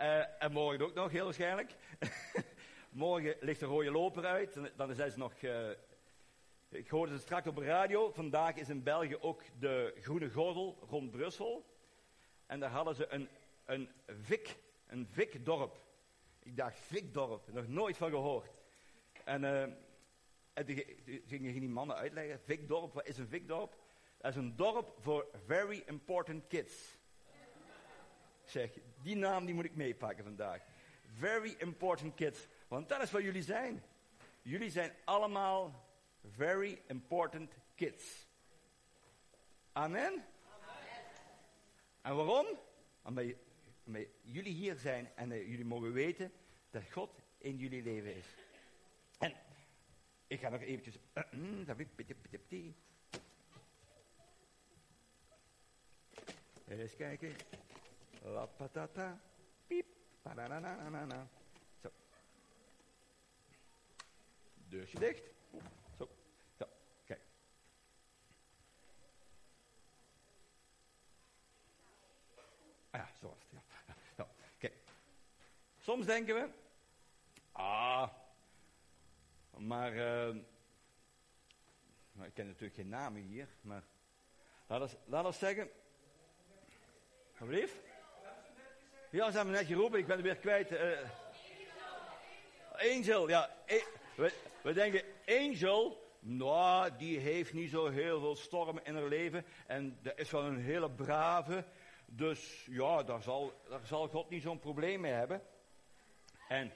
Uh, 0.00 0.42
en 0.42 0.52
morgen 0.52 0.84
ook 0.84 0.94
nog, 0.94 1.10
heel 1.10 1.24
waarschijnlijk. 1.24 1.74
morgen 2.88 3.36
ligt 3.40 3.60
de 3.60 3.66
rode 3.66 3.90
loper 3.90 4.24
uit. 4.24 4.60
Dan, 4.76 4.94
zijn 4.94 5.10
ze 5.10 5.18
nog. 5.18 5.42
Uh, 5.42 5.70
ik 6.68 6.88
hoorde 6.88 7.12
het 7.12 7.22
straks 7.22 7.46
op 7.46 7.56
de 7.56 7.64
radio. 7.64 8.10
Vandaag 8.12 8.54
is 8.54 8.68
in 8.68 8.82
België 8.82 9.16
ook 9.16 9.42
de 9.58 9.94
groene 10.00 10.30
gordel 10.30 10.78
rond 10.88 11.10
Brussel. 11.10 11.64
En 12.46 12.60
daar 12.60 12.70
hadden 12.70 12.94
ze 12.94 13.12
een, 13.12 13.28
een 13.64 13.88
Vik, 14.06 14.56
een 14.86 15.06
Vikdorp. 15.06 15.80
Ik 16.42 16.56
dacht, 16.56 16.78
Vikdorp, 16.78 17.52
nog 17.52 17.68
nooit 17.68 17.96
van 17.96 18.10
gehoord. 18.10 18.50
En, 19.24 19.42
uh, 19.42 20.66
die, 20.66 21.22
gingen 21.26 21.60
die 21.60 21.68
mannen 21.68 21.96
uitleggen. 21.96 22.40
Vikdorp, 22.40 22.92
wat 22.92 23.06
is 23.06 23.18
een 23.18 23.28
Vikdorp? 23.28 23.76
Dat 24.18 24.30
is 24.30 24.36
een 24.36 24.56
dorp 24.56 24.94
voor 24.98 25.26
very 25.46 25.82
important 25.86 26.46
kids. 26.46 26.98
Zeg, 28.44 28.70
die 29.02 29.16
naam 29.16 29.46
die 29.46 29.54
moet 29.54 29.64
ik 29.64 29.76
meepakken 29.76 30.24
vandaag. 30.24 30.62
Very 31.02 31.54
important 31.58 32.14
kids. 32.14 32.48
Want 32.68 32.88
dat 32.88 33.02
is 33.02 33.10
wat 33.10 33.22
jullie 33.22 33.42
zijn. 33.42 33.82
Jullie 34.42 34.70
zijn 34.70 34.92
allemaal 35.04 35.86
very 36.36 36.82
important 36.86 37.52
kids. 37.74 38.26
Amen? 39.72 40.12
Amen. 40.12 40.24
En 42.00 42.16
waarom? 42.16 42.46
Omdat, 43.02 43.24
jullie 44.22 44.52
hier 44.52 44.76
zijn 44.76 45.10
en 45.14 45.28
jullie 45.28 45.64
mogen 45.64 45.92
weten 45.92 46.32
dat 46.70 46.82
God 46.90 47.20
in 47.38 47.56
jullie 47.56 47.82
leven 47.82 48.14
is. 48.16 48.26
En 49.18 49.34
ik 50.26 50.40
ga 50.40 50.48
nog 50.48 50.60
eventjes... 50.60 50.98
Eens 56.68 56.96
kijken. 56.96 57.36
La 58.22 58.46
patata. 58.46 59.20
Piep. 59.66 59.86
Pananana. 60.22 61.28
Zo. 61.82 61.90
Dicht. 64.92 65.22
Zo. 65.98 66.08
Kijk. 67.06 67.20
Ah 72.90 73.00
ja, 73.00 73.08
zo 73.20 73.28
was 73.28 73.38
het. 73.50 73.60
Ja. 74.16 74.26
Kijk. 74.58 74.74
Soms 75.80 76.06
denken 76.06 76.34
we. 76.34 76.48
Ah. 77.52 78.08
Maar. 79.56 79.94
Uh, 79.94 80.34
ik 82.24 82.34
ken 82.34 82.46
natuurlijk 82.46 82.74
geen 82.74 82.88
namen 82.88 83.22
hier. 83.22 83.48
Maar. 83.60 83.82
Laat 84.66 84.80
ons, 84.80 84.96
laat 85.04 85.24
ons 85.24 85.38
zeggen. 85.38 85.70
Alsjeblieft? 87.30 87.74
Ja, 89.10 89.30
ze 89.30 89.36
hebben 89.36 89.54
net 89.54 89.66
geroepen, 89.66 89.98
ik 89.98 90.06
ben 90.06 90.16
er 90.16 90.22
weer 90.22 90.36
kwijt. 90.36 90.72
Uh, 90.72 91.10
Angel, 92.72 93.28
ja. 93.28 93.50
E 93.66 93.80
we, 94.68 94.74
denken, 94.74 95.02
Angel, 95.26 96.10
nou, 96.20 96.90
die 96.98 97.18
heeft 97.18 97.52
niet 97.52 97.70
zo 97.70 97.88
heel 97.88 98.20
veel 98.20 98.36
stormen 98.36 98.84
in 98.84 98.94
haar 98.94 99.08
leven. 99.08 99.44
En 99.66 99.98
dat 100.02 100.18
is 100.18 100.30
wel 100.30 100.44
een 100.44 100.60
hele 100.60 100.90
brave. 100.90 101.64
Dus 102.06 102.66
ja, 102.70 103.02
daar 103.02 103.22
zal, 103.22 103.52
daar 103.68 103.80
zal 103.84 104.08
God 104.08 104.30
niet 104.30 104.42
zo'n 104.42 104.58
probleem 104.58 105.00
mee 105.00 105.12
hebben. 105.12 105.42
En 106.48 106.72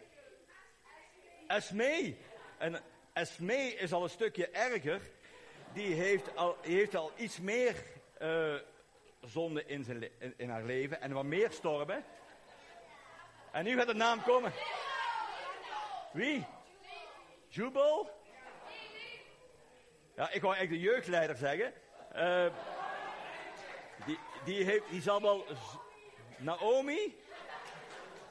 Esme, 1.46 2.16
en 2.58 2.82
Esme 3.12 3.74
is 3.74 3.92
al 3.92 4.02
een 4.02 4.10
stukje 4.10 4.48
erger. 4.48 5.00
Die 5.72 5.94
heeft 5.94 6.36
al, 6.36 6.56
heeft 6.60 6.94
al 6.94 7.12
iets 7.16 7.40
meer 7.40 7.74
uh, 8.22 8.54
zonde 9.20 9.64
in, 9.66 9.84
zijn 9.84 10.02
in, 10.18 10.34
in, 10.36 10.48
haar 10.48 10.64
leven 10.64 11.00
en 11.00 11.12
wat 11.12 11.24
meer 11.24 11.50
stormen. 11.50 12.04
En 13.50 13.64
nu 13.64 13.76
gaat 13.76 13.86
de 13.86 13.94
naam 13.94 14.22
komen. 14.22 14.52
Wie? 16.12 16.46
Jubel? 17.54 18.10
Ja, 20.16 20.30
ik 20.30 20.42
wou 20.42 20.54
eigenlijk 20.54 20.70
de 20.70 20.90
jeugdleider 20.90 21.36
zeggen. 21.36 21.72
Uh, 22.14 22.54
die, 24.06 24.18
die, 24.44 24.64
heeft, 24.64 24.90
die 24.90 25.00
zal 25.00 25.22
wel... 25.22 25.46
Naomi? 26.38 27.16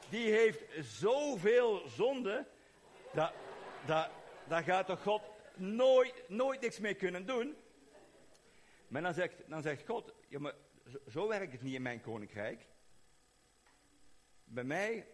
Die 0.08 0.32
heeft 0.32 0.86
zoveel 0.86 1.88
zonde. 1.88 2.46
Dat, 3.12 3.32
dat, 3.86 4.10
daar 4.48 4.62
gaat 4.62 4.86
toch 4.86 5.02
God 5.02 5.22
nooit, 5.54 6.28
nooit 6.28 6.60
niks 6.60 6.78
mee 6.78 6.94
kunnen 6.94 7.26
doen. 7.26 7.56
Maar 8.88 9.02
dan 9.02 9.14
zegt, 9.14 9.34
dan 9.46 9.62
zegt 9.62 9.86
God, 9.86 10.14
ja, 10.28 10.38
maar 10.38 10.54
zo, 10.90 10.98
zo 11.08 11.28
werkt 11.28 11.52
het 11.52 11.62
niet 11.62 11.74
in 11.74 11.82
mijn 11.82 12.00
koninkrijk. 12.00 12.66
Bij 14.44 14.64
mij, 14.64 15.06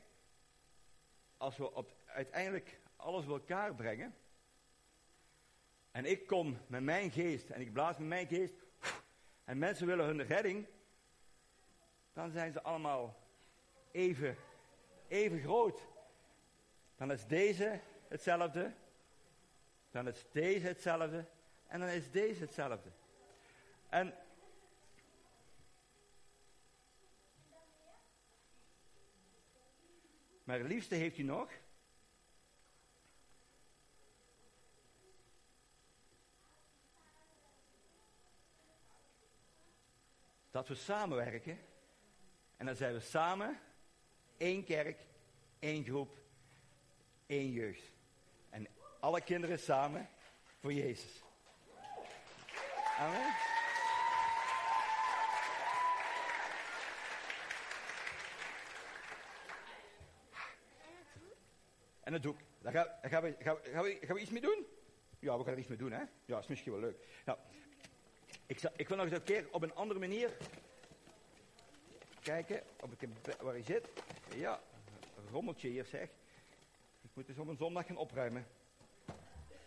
als 1.36 1.56
we 1.56 1.74
op, 1.74 1.92
uiteindelijk 2.06 2.80
alles 2.98 3.24
bij 3.24 3.34
elkaar 3.34 3.74
brengen. 3.74 4.14
En 5.90 6.04
ik 6.04 6.26
kom 6.26 6.58
met 6.66 6.82
mijn 6.82 7.10
geest 7.10 7.50
en 7.50 7.60
ik 7.60 7.72
blaas 7.72 7.98
met 7.98 8.08
mijn 8.08 8.26
geest. 8.26 8.54
En 9.44 9.58
mensen 9.58 9.86
willen 9.86 10.06
hun 10.06 10.22
redding. 10.22 10.66
Dan 12.12 12.30
zijn 12.30 12.52
ze 12.52 12.62
allemaal 12.62 13.16
even, 13.90 14.36
even 15.08 15.40
groot. 15.40 15.80
Dan 16.96 17.12
is 17.12 17.26
deze 17.26 17.80
hetzelfde. 18.08 18.74
Dan 19.90 20.08
is 20.08 20.24
deze 20.32 20.66
hetzelfde. 20.66 21.24
En 21.66 21.80
dan 21.80 21.88
is 21.88 22.10
deze 22.10 22.40
hetzelfde. 22.40 22.90
En 23.88 24.14
Maar 30.48 30.58
het 30.58 30.68
liefste 30.68 30.94
heeft 30.94 31.18
u 31.18 31.22
nog. 31.22 31.50
Dat 40.50 40.68
we 40.68 40.74
samenwerken. 40.74 41.58
En 42.56 42.66
dan 42.66 42.76
zijn 42.76 42.92
we 42.92 43.00
samen 43.00 43.60
één 44.36 44.64
kerk, 44.64 45.06
één 45.58 45.84
groep, 45.84 46.16
één 47.26 47.50
jeugd. 47.50 47.92
En 48.50 48.66
alle 49.00 49.20
kinderen 49.20 49.58
samen 49.58 50.08
voor 50.60 50.72
Jezus. 50.72 51.22
Amen. 52.98 53.34
En 62.08 62.14
dat 62.14 62.22
doe 62.22 62.34
ik. 62.34 62.44
Daar 62.58 62.72
gaan, 62.72 63.10
gaan, 63.10 63.22
we, 63.22 63.36
gaan, 64.02 64.14
we, 64.14 64.20
iets 64.20 64.30
mee 64.30 64.40
doen? 64.40 64.66
Ja, 65.18 65.38
we 65.38 65.44
gaan 65.44 65.52
er 65.52 65.58
iets 65.58 65.68
mee 65.68 65.78
doen, 65.78 65.92
hè? 65.92 66.02
Ja, 66.24 66.38
is 66.38 66.46
misschien 66.46 66.72
wel 66.72 66.80
leuk. 66.80 67.06
Nou, 67.24 67.38
ik, 68.48 68.62
ik 68.76 68.88
wil 68.88 68.96
nog 68.96 69.06
eens 69.06 69.14
een 69.14 69.22
keer 69.22 69.46
op 69.50 69.62
een 69.62 69.74
andere 69.74 70.00
manier 70.00 70.36
kijken 72.20 72.62
of 72.80 72.92
ik, 72.92 73.08
waar 73.40 73.52
hij 73.52 73.62
zit. 73.62 73.88
Ja, 74.36 74.60
rommeltje 75.30 75.68
hier 75.68 75.84
zeg. 75.84 76.08
Ik 77.02 77.10
moet 77.12 77.26
dus 77.26 77.38
op 77.38 77.48
een 77.48 77.56
zondag 77.56 77.86
gaan 77.86 77.96
opruimen. 77.96 78.46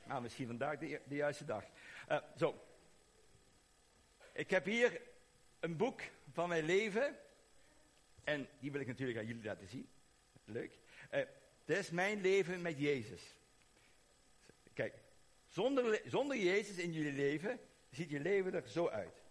Nou, 0.06 0.22
misschien 0.22 0.48
vandaag 0.48 0.78
de, 0.78 1.02
de 1.06 1.16
juiste 1.16 1.46
dag. 1.46 1.64
Uh, 2.10 2.18
zo. 2.38 2.62
Ik 4.32 4.50
heb 4.50 4.66
hier 4.66 5.02
een 5.60 5.78
boek 5.78 6.02
van 6.32 6.50
mijn 6.50 6.64
leven. 6.64 7.18
En 8.24 8.48
die 8.60 8.72
wil 8.72 8.82
ik 8.82 8.88
natuurlijk 8.88 9.20
aan 9.20 9.26
jullie 9.26 9.44
laten 9.44 9.68
zien. 9.68 9.90
Leuk. 10.46 10.80
Uh, 11.12 11.20
dit 11.66 11.78
is 11.78 11.90
mijn 11.90 12.22
leven 12.22 12.62
met 12.62 12.80
Jezus. 12.80 13.36
Kijk, 14.74 14.94
zonder, 15.48 16.02
zonder 16.06 16.38
Jezus 16.38 16.78
in 16.78 16.92
jullie 16.92 17.14
leven 17.14 17.60
ziet 17.92 18.10
je 18.10 18.20
leven 18.20 18.54
er 18.54 18.68
zo 18.68 18.88
uit. 18.88 19.24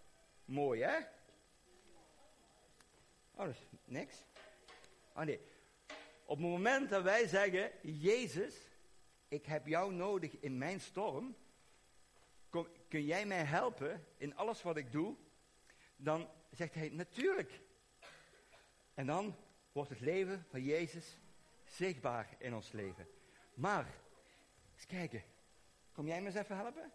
Mooi, 0.45 0.83
hè? 0.83 0.99
Oh, 3.35 3.49
is 3.49 3.67
niks. 3.85 4.25
Oh 5.15 5.23
nee. 5.23 5.41
Op 6.25 6.37
het 6.37 6.47
moment 6.47 6.91
dat 6.91 7.03
wij 7.03 7.27
zeggen, 7.27 7.71
Jezus, 7.83 8.57
ik 9.29 9.47
heb 9.47 9.67
jou 9.67 9.93
nodig 9.93 10.41
in 10.41 10.59
mijn 10.59 10.81
storm, 10.81 11.37
kun 12.89 13.05
jij 13.05 13.27
mij 13.27 13.45
helpen 13.45 14.07
in 14.17 14.37
alles 14.37 14.63
wat 14.63 14.77
ik 14.77 14.93
doe? 14.93 15.17
Dan 15.97 16.29
zegt 16.51 16.75
hij, 16.75 16.89
natuurlijk. 16.89 17.61
En 18.95 19.07
dan 19.07 19.37
wordt 19.73 19.91
het 19.91 20.01
leven 20.01 20.47
van 20.49 20.63
Jezus 20.63 21.19
zichtbaar 21.65 22.37
in 22.39 22.55
ons 22.55 22.73
leven. 22.73 23.07
Maar, 23.55 23.87
eens 24.75 24.87
kijken. 24.87 25.23
Kom 25.93 26.07
jij 26.07 26.21
me 26.21 26.27
eens 26.27 26.37
even 26.37 26.57
helpen? 26.57 26.93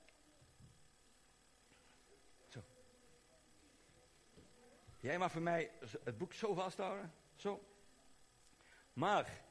Jij 5.06 5.18
mag 5.18 5.32
voor 5.32 5.42
mij 5.42 5.72
het 6.04 6.18
boek 6.18 6.34
zo 6.34 6.54
vasthouden. 6.54 7.14
Zo. 7.36 7.64
Maar, 8.94 9.42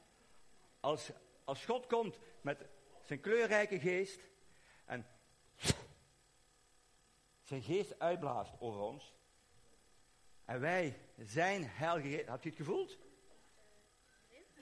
als, 0.79 1.11
als 1.43 1.65
God 1.65 1.87
komt 1.87 2.19
met 2.41 2.65
zijn 3.01 3.19
kleurrijke 3.19 3.79
geest 3.79 4.19
en 4.85 5.07
zijn 7.43 7.61
geest 7.61 7.99
uitblaast 7.99 8.53
over 8.59 8.81
ons, 8.81 9.13
en 10.45 10.59
wij 10.59 10.99
zijn 11.17 11.63
heilige 11.63 12.09
geest, 12.09 12.27
had 12.27 12.43
je 12.43 12.49
het 12.49 12.57
gevoeld? 12.57 12.97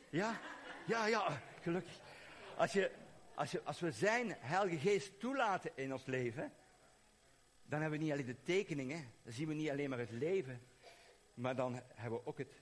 Ja, 0.10 0.40
ja, 0.86 1.06
ja, 1.06 1.42
gelukkig. 1.62 2.00
Als, 2.58 2.74
je, 2.74 2.92
als, 3.36 3.52
je, 3.52 3.64
als 3.64 3.80
we 3.80 3.92
zijn 3.92 4.36
heilige 4.40 4.90
geest 4.90 5.20
toelaten 5.20 5.72
in 5.76 5.94
ons 5.94 6.06
leven, 6.06 6.54
dan 7.66 7.82
hebben 7.82 8.00
we 8.00 8.06
niet 8.06 8.14
alleen 8.14 8.26
de 8.26 8.44
tekeningen, 8.44 9.12
dan 9.24 9.34
zien 9.34 9.48
we 9.48 9.54
niet 9.54 9.70
alleen 9.70 9.90
maar 9.90 10.00
het 10.00 10.12
leven, 10.12 10.72
maar 11.34 11.56
dan 11.56 11.82
hebben 11.88 12.20
we 12.20 12.26
ook 12.26 12.38
het 12.38 12.62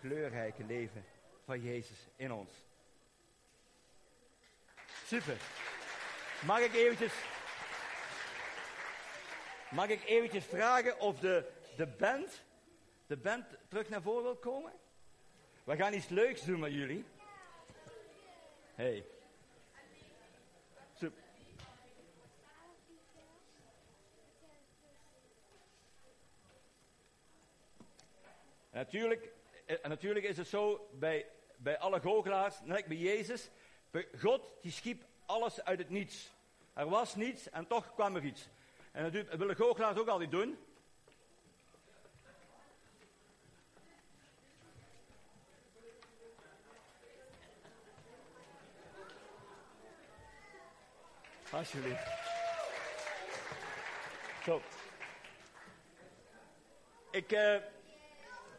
kleurrijke 0.00 0.64
leven 0.64 1.04
van 1.44 1.62
Jezus 1.62 2.08
in 2.16 2.32
ons. 2.32 2.52
Super. 5.04 5.36
Mag 6.46 6.60
ik 6.60 6.74
eventjes, 6.74 7.12
mag 9.70 9.88
ik 9.88 10.04
eventjes 10.04 10.44
vragen 10.44 10.98
of 11.00 11.18
de, 11.18 11.50
de 11.76 11.86
band, 11.86 12.42
de 13.06 13.16
band 13.16 13.44
terug 13.68 13.88
naar 13.88 14.02
voren 14.02 14.22
wil 14.22 14.36
komen? 14.36 14.72
We 15.64 15.76
gaan 15.76 15.94
iets 15.94 16.08
leuks 16.08 16.44
doen 16.44 16.60
met 16.60 16.72
jullie. 16.72 17.04
Hey. 18.74 19.04
Natuurlijk, 28.78 29.28
eh, 29.66 29.76
natuurlijk 29.82 30.24
is 30.24 30.36
het 30.36 30.48
zo 30.48 30.88
bij, 30.92 31.26
bij 31.56 31.78
alle 31.78 32.00
goochelaars, 32.00 32.60
net 32.62 32.86
bij 32.86 32.96
Jezus. 32.96 33.50
God 34.18 34.52
die 34.60 34.72
schiep 34.72 35.04
alles 35.26 35.64
uit 35.64 35.78
het 35.78 35.90
niets. 35.90 36.32
Er 36.72 36.88
was 36.88 37.14
niets 37.14 37.50
en 37.50 37.66
toch 37.66 37.94
kwam 37.94 38.16
er 38.16 38.24
iets. 38.24 38.48
En 38.92 39.12
dat 39.12 39.38
willen 39.38 39.56
goochelaars 39.56 39.98
ook 39.98 40.08
altijd 40.08 40.30
doen. 40.30 40.58
Alsjeblieft. 51.50 52.06
Zo. 54.44 54.62
Ik, 57.10 57.32
uh, 57.32 57.56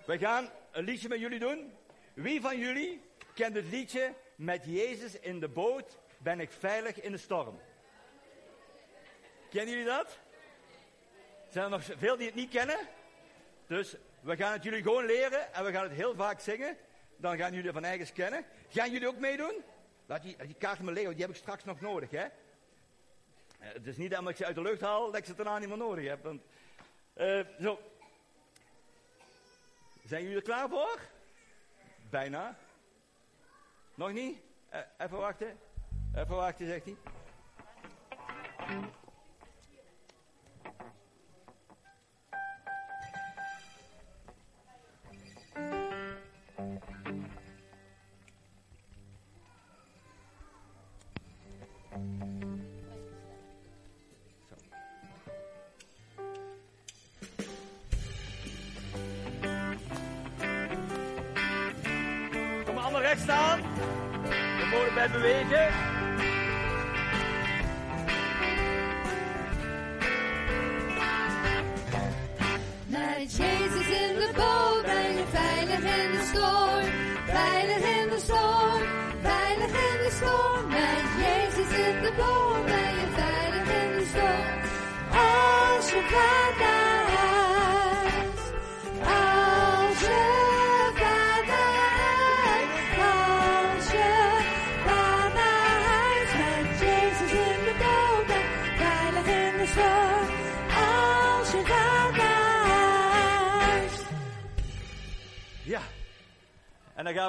we 0.09 0.17
gaan 0.17 0.49
een 0.71 0.83
liedje 0.83 1.07
met 1.07 1.19
jullie 1.19 1.39
doen. 1.39 1.73
Wie 2.13 2.41
van 2.41 2.57
jullie 2.57 3.01
kent 3.33 3.55
het 3.55 3.65
liedje 3.65 4.13
met 4.35 4.65
Jezus 4.65 5.19
in 5.19 5.39
de 5.39 5.47
boot 5.47 5.97
ben 6.17 6.39
ik 6.39 6.51
veilig 6.51 7.01
in 7.01 7.11
de 7.11 7.17
storm? 7.17 7.59
Kennen 9.49 9.73
jullie 9.73 9.89
dat? 9.89 10.17
Zijn 11.49 11.63
er 11.63 11.69
nog 11.69 11.83
veel 11.97 12.17
die 12.17 12.25
het 12.25 12.35
niet 12.35 12.49
kennen? 12.49 12.77
Dus 13.67 13.95
we 14.21 14.35
gaan 14.35 14.51
het 14.51 14.63
jullie 14.63 14.81
gewoon 14.81 15.05
leren 15.05 15.53
en 15.53 15.65
we 15.65 15.71
gaan 15.71 15.83
het 15.83 15.91
heel 15.91 16.15
vaak 16.15 16.39
zingen. 16.39 16.77
Dan 17.17 17.37
gaan 17.37 17.53
jullie 17.53 17.71
van 17.71 17.83
eigens 17.83 18.13
kennen. 18.13 18.45
Gaan 18.69 18.91
jullie 18.91 19.07
ook 19.07 19.19
meedoen? 19.19 19.63
Laat 20.05 20.21
die, 20.21 20.35
die 20.45 20.55
kaarten 20.55 20.91
liggen, 20.91 21.11
die 21.11 21.21
heb 21.21 21.29
ik 21.29 21.35
straks 21.35 21.63
nog 21.63 21.81
nodig, 21.81 22.09
hè? 22.09 22.23
Eh, 22.23 22.29
het 23.59 23.87
is 23.87 23.97
niet 23.97 24.17
omdat 24.17 24.31
ik 24.31 24.37
ze 24.37 24.45
uit 24.45 24.55
de 24.55 24.61
lucht 24.61 24.81
haal 24.81 25.05
dat 25.05 25.17
ik 25.17 25.25
ze 25.25 25.35
daarna 25.35 25.57
niet 25.57 25.69
meer 25.69 25.77
nodig 25.77 26.07
heb. 26.07 26.23
Want, 26.23 26.41
uh, 27.17 27.41
zo. 27.59 27.79
Zijn 30.09 30.21
jullie 30.21 30.37
er 30.37 30.43
klaar 30.43 30.69
voor? 30.69 30.99
Bijna. 32.09 32.57
Nog 33.95 34.11
niet? 34.11 34.37
Uh, 34.73 34.79
even 34.97 35.17
wachten. 35.17 35.59
Even 36.15 36.35
wachten, 36.35 36.67
zegt 36.67 36.85
hij. 36.85 36.95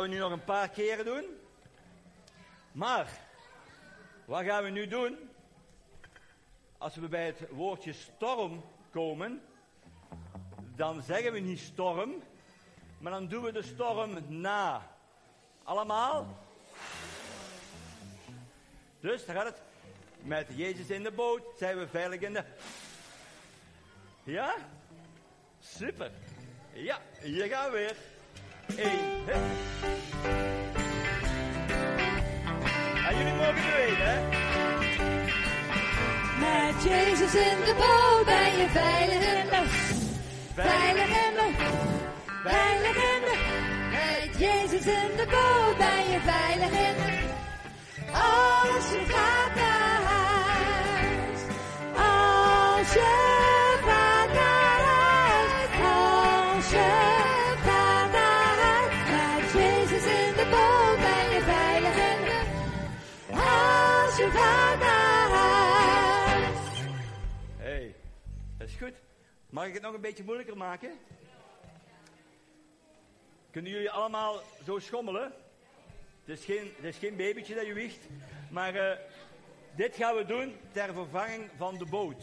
Gaan 0.00 0.08
we 0.08 0.14
nu 0.14 0.20
nog 0.20 0.32
een 0.32 0.44
paar 0.44 0.68
keren 0.68 1.04
doen. 1.04 1.24
Maar, 2.72 3.08
wat 4.24 4.44
gaan 4.44 4.62
we 4.62 4.70
nu 4.70 4.86
doen? 4.86 5.30
Als 6.78 6.94
we 6.94 7.08
bij 7.08 7.26
het 7.26 7.48
woordje 7.50 7.92
storm 7.92 8.64
komen, 8.90 9.42
dan 10.76 11.02
zeggen 11.02 11.32
we 11.32 11.38
niet 11.38 11.58
storm, 11.58 12.22
maar 12.98 13.12
dan 13.12 13.28
doen 13.28 13.42
we 13.42 13.52
de 13.52 13.62
storm 13.62 14.18
na. 14.28 14.90
Allemaal? 15.62 16.38
Dus, 19.00 19.26
daar 19.26 19.36
gaat 19.36 19.46
het. 19.46 19.62
Met 20.22 20.46
Jezus 20.54 20.90
in 20.90 21.02
de 21.02 21.12
boot 21.12 21.42
zijn 21.58 21.78
we 21.78 21.88
veilig 21.88 22.20
in 22.20 22.32
de... 22.32 22.44
Ja? 24.22 24.54
Super. 25.58 26.10
Ja, 26.72 27.00
hier 27.20 27.46
gaan 27.46 27.70
we 27.70 27.78
Hey, 28.76 28.98
hey. 29.26 29.40
jullie 33.16 33.34
mogen 33.34 33.54
bewegen, 33.54 34.06
hè? 34.06 34.20
Met 36.38 36.82
Jezus 36.82 37.34
in 37.34 37.58
de 37.64 37.74
boot 37.78 38.24
ben 38.24 38.58
je 38.58 38.68
veilig 38.68 39.22
in 39.38 39.46
de, 39.50 39.62
veilig 40.54 41.08
in 41.08 41.34
de, 41.34 41.50
veilig 42.44 42.96
in 42.96 43.20
de. 43.20 43.36
Met 43.90 44.38
Jezus 44.38 44.86
in 44.86 45.16
de 45.16 45.26
boot 45.30 45.76
ben 45.78 46.10
je 46.10 46.20
veilig 46.24 46.70
in 46.70 46.96
de. 46.96 47.18
Als 48.12 48.90
je 48.90 49.04
gaat 49.08 49.54
naar 49.54 50.02
huis, 50.02 51.40
als 51.96 52.92
je 52.92 53.49
je 64.20 64.28
huis. 65.48 66.58
hey, 67.56 67.94
dat 68.58 68.68
is 68.68 68.74
goed. 68.74 68.94
Mag 69.50 69.66
ik 69.66 69.74
het 69.74 69.82
nog 69.82 69.94
een 69.94 70.00
beetje 70.00 70.24
moeilijker 70.24 70.56
maken? 70.56 70.98
Kunnen 73.50 73.70
jullie 73.70 73.90
allemaal 73.90 74.40
zo 74.64 74.78
schommelen? 74.78 75.32
Het 76.24 76.38
is 76.38 76.44
geen, 76.44 76.72
is 76.80 76.96
geen 76.96 77.16
babytje 77.16 77.54
dat 77.54 77.66
je 77.66 77.72
wiegt. 77.72 78.06
Maar 78.50 78.74
eh, 78.74 78.98
dit 79.74 79.96
gaan 79.96 80.16
we 80.16 80.24
doen 80.24 80.56
ter 80.72 80.92
vervanging 80.92 81.50
van 81.56 81.78
de 81.78 81.86
boot. 81.86 82.22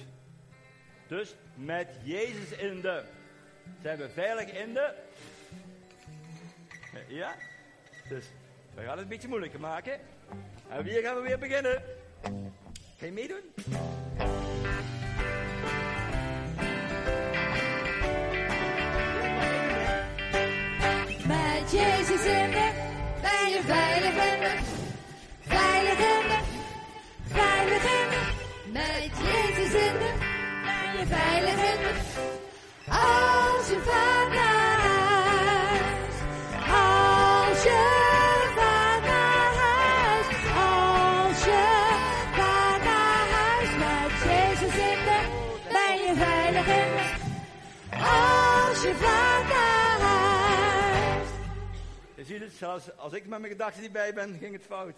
Dus 1.07 1.35
met 1.55 1.87
Jezus 2.03 2.51
in 2.51 2.81
de. 2.81 3.03
Zijn 3.81 3.97
we 3.97 4.09
veilig 4.09 4.51
in 4.51 4.73
de. 4.73 4.93
Ja? 7.07 7.35
Dus 8.09 8.25
we 8.75 8.81
gaan 8.81 8.91
het 8.91 8.99
een 8.99 9.07
beetje 9.07 9.27
moeilijker 9.27 9.59
maken. 9.59 9.99
En 10.69 10.85
hier 10.85 11.01
gaan 11.01 11.15
we 11.15 11.21
weer 11.21 11.39
beginnen. 11.39 11.81
Ga 12.97 13.05
je 13.05 13.11
meedoen? 13.11 13.53
Met 21.27 21.71
Jezus 21.71 22.25
in 22.25 22.51
de, 22.51 22.71
ben 23.21 23.49
je 23.49 23.61
veilig 23.65 24.33
in 24.33 24.39
de, 24.39 24.57
veilig 25.41 25.99
in 25.99 26.27
de, 26.27 26.39
veilig 27.27 27.83
in 27.83 28.09
de. 28.09 28.25
Met 28.71 29.11
Jezus 29.23 29.73
in 29.73 29.93
de, 29.99 30.13
ben 30.63 30.99
je 30.99 31.05
veilig 31.05 31.73
in 31.73 31.81
de. 31.81 31.93
Als 32.87 33.67
je 33.69 33.81
gaat 33.85 34.96
Je 52.15 52.23
ziet 52.23 52.39
het, 52.41 52.53
zelfs 52.53 52.97
als 52.97 53.13
ik 53.13 53.25
met 53.27 53.39
mijn 53.39 53.51
gedachten 53.51 53.81
niet 53.81 53.91
bij 53.91 54.13
ben, 54.13 54.37
ging 54.37 54.53
het 54.53 54.63
fout. 54.65 54.95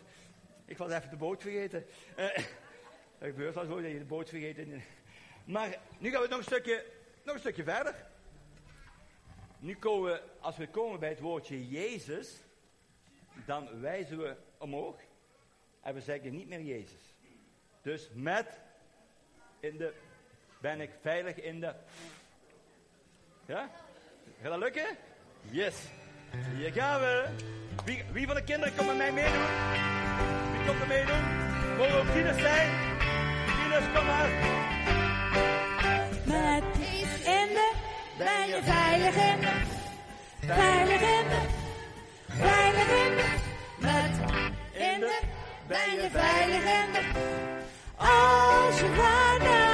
Ik 0.65 0.77
was 0.77 0.91
even 0.91 1.09
de 1.09 1.15
boot 1.15 1.41
vergeten. 1.41 1.85
Eh, 2.15 2.25
dat 3.17 3.27
gebeurt 3.29 3.55
wel 3.55 3.65
zo 3.65 3.81
dat 3.81 3.91
je 3.91 3.97
de 3.97 4.05
boot 4.05 4.29
vergeet. 4.29 4.57
in- 4.57 4.83
Maar 5.45 5.77
nu 5.97 6.11
gaan 6.11 6.21
we 6.21 6.27
nog 6.27 6.37
een 6.37 6.43
stukje, 6.43 6.85
nog 7.23 7.33
een 7.33 7.39
stukje 7.39 7.63
verder. 7.63 7.95
Nu 9.59 9.75
komen 9.75 10.11
we, 10.11 10.21
als 10.39 10.57
we 10.57 10.67
komen 10.69 10.99
bij 10.99 11.09
het 11.09 11.19
woordje 11.19 11.67
Jezus, 11.67 12.35
dan 13.45 13.81
wijzen 13.81 14.17
we 14.17 14.35
omhoog. 14.57 14.99
En 15.81 15.93
we 15.93 16.01
zeggen 16.01 16.35
niet 16.35 16.47
meer 16.47 16.61
Jezus. 16.61 17.13
Dus 17.81 18.09
met 18.13 18.59
in 19.59 19.77
de, 19.77 19.93
ben 20.61 20.81
ik 20.81 20.89
veilig 21.01 21.35
in 21.35 21.59
de. 21.59 21.73
Ja? 23.45 23.69
Gaat 24.41 24.51
dat 24.51 24.59
lukken? 24.59 24.97
Yes. 25.49 25.75
Hier 26.57 26.71
gaan 26.71 26.99
we. 26.99 27.25
Wie, 27.85 28.03
wie 28.11 28.25
van 28.25 28.35
de 28.35 28.43
kinderen 28.43 28.75
komt 28.75 28.87
met 28.87 28.97
mij 28.97 29.11
meedoen? 29.11 29.45
Wie 30.51 30.65
komt 30.67 30.81
er 30.81 30.87
meedoen? 30.87 31.23
Mogen 31.77 31.99
ook 31.99 32.09
tieners 32.13 32.41
zijn? 32.41 32.69
Tieners, 33.45 33.85
kom 33.95 34.05
maar. 34.05 34.29
Met 36.25 36.63
in 37.25 37.47
de, 37.57 37.71
ben 38.17 38.47
je 38.47 38.59
veilig 38.63 39.15
in 39.15 39.39
de, 39.39 39.51
veilig 40.53 41.01
in 41.01 41.27
de, 41.29 41.41
veilig 42.27 42.87
in 43.05 43.15
de. 43.15 43.27
Met 43.77 44.31
in 44.71 44.99
de, 44.99 45.19
ben 45.67 45.91
je 46.01 46.09
veilig 46.11 46.63
in 46.63 46.91
de. 46.93 47.01
Als 47.97 48.79
je 48.79 48.87
gaat 48.95 49.68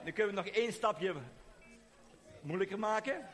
Ja, 0.00 0.06
nu 0.06 0.12
kunnen 0.12 0.34
we 0.34 0.40
nog 0.42 0.50
één 0.54 0.72
stapje 0.72 1.14
moeilijker 2.40 2.78
maken. 2.78 3.28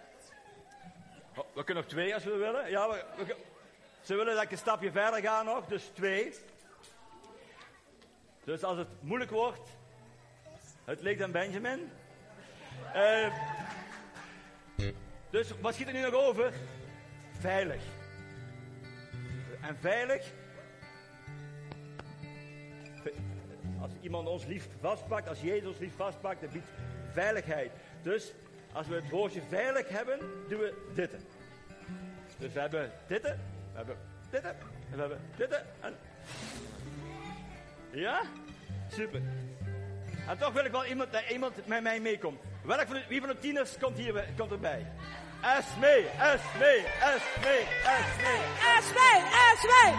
Oh, 1.36 1.44
we 1.54 1.64
kunnen 1.64 1.82
nog 1.82 1.92
twee 1.92 2.14
als 2.14 2.24
we 2.24 2.36
willen. 2.36 2.70
Ja, 2.70 2.88
we, 2.88 3.04
we- 3.16 3.36
ze 4.00 4.14
willen 4.14 4.34
dat 4.34 4.42
ik 4.44 4.50
een 4.50 4.58
stapje 4.58 4.90
verder 4.90 5.20
ga 5.20 5.42
nog, 5.42 5.66
dus 5.66 5.84
twee. 5.94 6.34
Dus 8.44 8.62
als 8.64 8.78
het 8.78 8.88
moeilijk 9.00 9.30
wordt, 9.30 9.70
het 10.84 11.00
ligt 11.00 11.22
aan 11.22 11.30
Benjamin. 11.32 11.90
Eh, 12.92 13.34
dus 15.30 15.50
wat 15.60 15.74
schiet 15.74 15.86
er 15.86 15.92
nu 15.92 16.00
nog 16.00 16.14
over? 16.14 16.52
Veilig. 17.38 17.82
En 19.60 19.76
veilig. 19.80 20.32
Als 23.80 23.90
iemand 24.00 24.28
ons 24.28 24.44
lief 24.44 24.68
vastpakt, 24.80 25.28
als 25.28 25.40
Jezus 25.40 25.68
ons 25.68 25.78
lief 25.78 25.96
vastpakt, 25.96 26.40
dat 26.40 26.52
biedt 26.52 26.68
veiligheid. 27.12 27.70
Dus 28.02 28.32
als 28.72 28.86
we 28.86 28.94
het 28.94 29.10
woordje 29.10 29.42
veilig 29.48 29.88
hebben, 29.88 30.18
doen 30.48 30.58
we 30.58 30.74
dit. 30.94 31.16
Dus 32.38 32.52
we 32.52 32.60
hebben 32.60 32.90
dit, 33.06 33.22
we 33.22 33.36
hebben 33.72 33.96
dit, 34.30 34.42
en 34.42 34.56
we 34.90 35.00
hebben 35.00 35.20
dit. 35.36 35.62
En... 35.80 35.94
Ja? 37.90 38.22
Super. 38.92 39.20
En 40.28 40.38
toch 40.38 40.52
wil 40.52 40.64
ik 40.64 40.70
wel 40.70 40.86
iemand, 40.86 41.12
dat 41.12 41.22
iemand 41.30 41.66
met 41.66 41.82
mij 41.82 42.00
meekomt. 42.00 42.40
Welk 42.62 42.86
van 42.86 42.94
de, 42.94 43.04
wie 43.08 43.20
van 43.20 43.28
de 43.28 43.38
tieners 43.38 43.78
komt 43.78 43.98
hier 43.98 44.24
komt 44.36 44.50
erbij? 44.50 44.86
Esmee, 45.42 46.06
Esmee, 46.06 46.84
Esmee, 47.00 47.62
Esmee. 47.96 48.40
Esmee, 48.76 49.22
Esmee. 49.52 49.94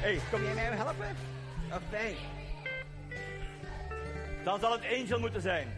Hé, 0.00 0.18
kom 0.30 0.42
jij 0.42 0.54
mij 0.54 0.64
helpen? 0.64 1.16
Of 1.72 1.82
nee? 1.90 2.39
Dan 4.44 4.60
zal 4.60 4.72
het 4.72 4.84
Angel 5.00 5.20
moeten 5.20 5.40
zijn. 5.40 5.68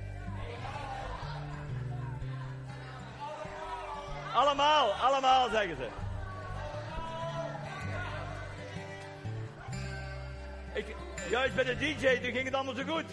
Allemaal, 4.35 4.93
allemaal 4.93 5.51
zeggen 5.51 5.77
ze. 5.77 5.89
Ik, 10.75 10.97
juist 11.31 11.55
bij 11.55 11.65
de 11.65 11.77
DJ, 11.77 12.17
toen 12.17 12.33
ging 12.33 12.45
het 12.45 12.55
allemaal 12.55 12.75
zo 12.75 12.83
goed. 12.83 13.05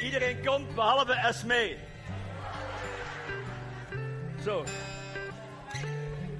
Iedereen 0.00 0.44
komt 0.44 0.74
behalve 0.74 1.12
Esmee. 1.12 1.78
Zo. 4.42 4.64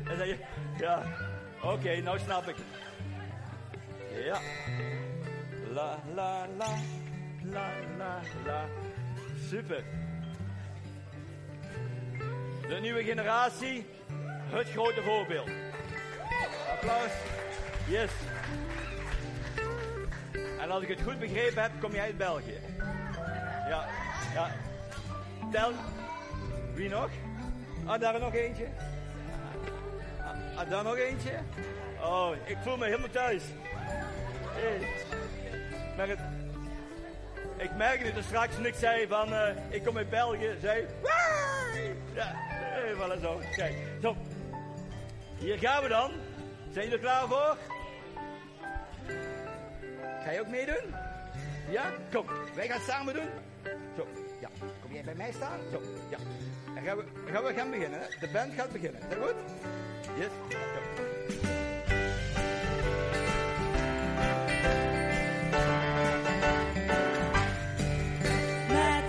En 0.05 0.19
dan 0.19 0.29
je, 0.29 0.39
ja, 0.79 1.03
oké, 1.73 2.01
nou 2.01 2.19
snap 2.19 2.49
ik. 2.49 2.57
Ja. 4.25 4.39
La, 5.73 5.99
la, 6.15 6.47
la, 6.57 6.69
la, 7.43 7.71
la, 7.99 8.21
la. 8.45 8.65
Super. 9.49 9.85
De 12.69 12.79
nieuwe 12.81 13.05
generatie, 13.05 13.87
het 14.51 14.71
grote 14.71 15.03
voorbeeld. 15.03 15.51
Applaus. 16.73 17.13
Yes. 17.89 18.11
En 20.61 20.71
als 20.71 20.83
ik 20.83 20.89
het 20.89 21.03
goed 21.03 21.19
begrepen 21.19 21.63
heb, 21.63 21.71
kom 21.81 21.93
jij 21.93 22.05
uit 22.05 22.17
België. 22.17 22.59
Ja, 23.69 23.87
ja. 24.35 24.51
Tel. 25.53 25.73
Wie 26.75 26.89
nog? 26.89 27.09
Ah, 27.85 28.01
daar 28.01 28.21
nog 28.21 28.35
eentje. 28.35 28.67
Ah, 30.65 30.71
daar 30.71 30.85
nog 30.85 30.97
eentje. 30.97 31.33
Oh, 32.01 32.31
ik 32.45 32.57
voel 32.63 32.77
me 32.77 32.85
helemaal 32.85 33.11
thuis. 33.11 33.43
Hey. 34.43 34.89
Maar 35.97 36.09
het... 36.09 36.19
Ik 37.57 37.71
merkte 37.77 38.07
het 38.07 38.25
straks 38.25 38.57
ik 38.57 38.75
zei 38.75 39.07
van, 39.07 39.35
eh, 39.35 39.55
ik 39.69 39.85
kom 39.85 39.97
uit 39.97 40.11
België, 40.11 40.57
zei, 40.61 40.87
"Waai!" 41.03 41.95
ja, 42.15 42.35
eh, 42.77 43.11
eens 43.11 43.23
zo. 43.23 43.41
Kijk, 43.57 43.75
zo. 44.03 44.17
Hier 45.39 45.59
gaan 45.59 45.83
we 45.83 45.89
dan. 45.89 46.11
Zijn 46.73 46.89
jullie 46.89 46.93
er 46.93 46.99
klaar 46.99 47.29
voor? 47.29 47.57
Ga 50.25 50.31
je 50.31 50.41
ook 50.41 50.49
meedoen? 50.49 50.95
Ja? 51.71 51.93
Kom, 52.13 52.27
wij 52.55 52.69
gaan 52.69 52.81
samen 52.81 53.15
doen. 53.15 53.29
Zo, 53.97 54.07
ja. 54.41 54.49
Kom 54.83 54.93
jij 54.93 55.05
bij 55.05 55.15
mij 55.15 55.33
staan? 55.33 55.59
Zo, 55.73 55.83
ja. 56.09 56.19
Dan 56.75 56.85
gaan 56.85 56.97
we, 56.97 57.05
dan 57.25 57.35
gaan, 57.35 57.45
we 57.45 57.55
gaan 57.55 57.71
beginnen. 57.71 58.01
hè. 58.01 58.07
De 58.21 58.33
band 58.33 58.55
gaat 58.55 58.73
beginnen. 58.73 59.01
Is 59.01 59.09
dat 59.09 59.19
goed? 59.19 59.35
Yes. 60.17 60.31
Met 68.69 69.05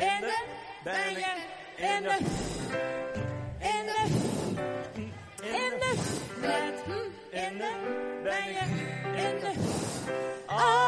in 0.00 0.20
de 0.20 0.36
bijen, 0.82 1.36
in 1.76 2.02
de, 2.02 2.16
in 3.58 3.86
de, 3.86 4.06
in 5.42 5.78
de, 5.78 5.94
met. 6.40 6.82
Hmm. 6.84 7.12
In 7.30 7.58
de 7.58 8.20
bijen, 8.22 8.68
in 9.16 9.40
de. 9.40 9.52
Als 10.46 10.87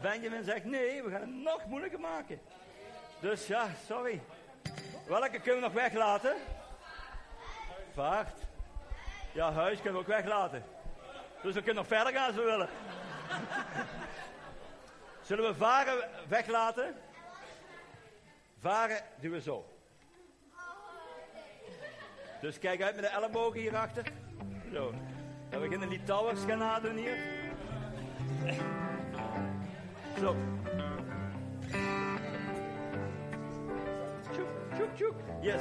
Maar 0.00 0.10
Benjamin 0.10 0.44
zegt, 0.44 0.64
nee, 0.64 1.02
we 1.02 1.10
gaan 1.10 1.20
het 1.20 1.30
nog 1.30 1.66
moeilijker 1.66 2.00
maken. 2.00 2.40
Dus 3.20 3.46
ja, 3.46 3.68
sorry. 3.86 4.20
Welke 5.06 5.40
kunnen 5.40 5.54
we 5.54 5.60
nog 5.60 5.72
weglaten? 5.72 6.36
Vaart. 7.94 8.40
Ja, 9.32 9.52
huis 9.52 9.80
kunnen 9.80 9.92
we 9.92 9.98
ook 9.98 10.06
weglaten. 10.06 10.64
Dus 11.42 11.54
we 11.54 11.62
kunnen 11.62 11.74
nog 11.74 11.86
verder 11.86 12.12
gaan 12.12 12.26
als 12.26 12.36
we 12.36 12.42
willen. 12.42 12.68
Zullen 15.26 15.44
we 15.44 15.54
varen 15.54 16.08
weglaten? 16.28 16.94
Varen 18.60 19.02
doen 19.20 19.30
we 19.30 19.40
zo. 19.40 19.64
Dus 22.40 22.58
kijk 22.58 22.82
uit 22.82 22.94
met 22.94 23.04
de 23.04 23.10
ellebogen 23.10 23.60
hierachter. 23.60 24.12
Zo. 24.72 24.94
Dan 25.50 25.60
beginnen 25.60 25.88
die 25.88 26.02
towers 26.02 26.44
gaan 26.44 26.58
nadoen 26.58 26.96
hier. 26.96 27.16
Zo. 30.18 30.36
Tjoek, 34.32 34.48
tjoek, 34.74 34.94
tjoek. 34.96 35.14
Yes. 35.40 35.60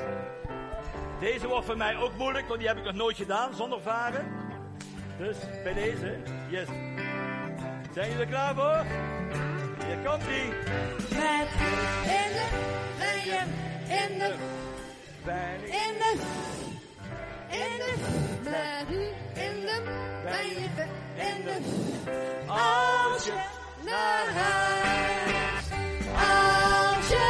Deze 1.19 1.47
wordt 1.47 1.65
voor 1.65 1.77
mij 1.77 1.97
ook 1.97 2.17
moeilijk, 2.17 2.47
want 2.47 2.59
die 2.59 2.67
heb 2.67 2.77
ik 2.77 2.83
nog 2.83 2.93
nooit 2.93 3.17
gedaan 3.17 3.53
zonder 3.55 3.81
varen. 3.81 4.25
Dus 5.17 5.37
bij 5.63 5.73
deze, 5.73 6.17
yes. 6.49 6.67
Zijn 7.93 8.09
jullie 8.09 8.23
er 8.23 8.27
klaar 8.27 8.55
voor? 8.55 8.85
Hier 9.85 9.97
komt 10.05 10.23
ie. 10.23 10.47
Met 11.17 11.47
in 12.03 12.31
de 12.33 12.47
bijen, 12.99 13.47
in 13.87 14.17
de, 14.19 14.33
Bijna. 15.25 15.63
in 15.63 15.97
de, 15.99 16.15
in 17.49 17.77
de, 17.77 17.93
met 18.43 18.89
in 19.43 19.59
de 19.61 19.81
bijen, 20.23 20.89
in 21.15 21.43
de. 21.43 21.57
Als 22.47 23.25
je 23.25 23.56
naar 23.89 24.27
huis, 24.33 25.65
als 26.13 27.07
je 27.07 27.27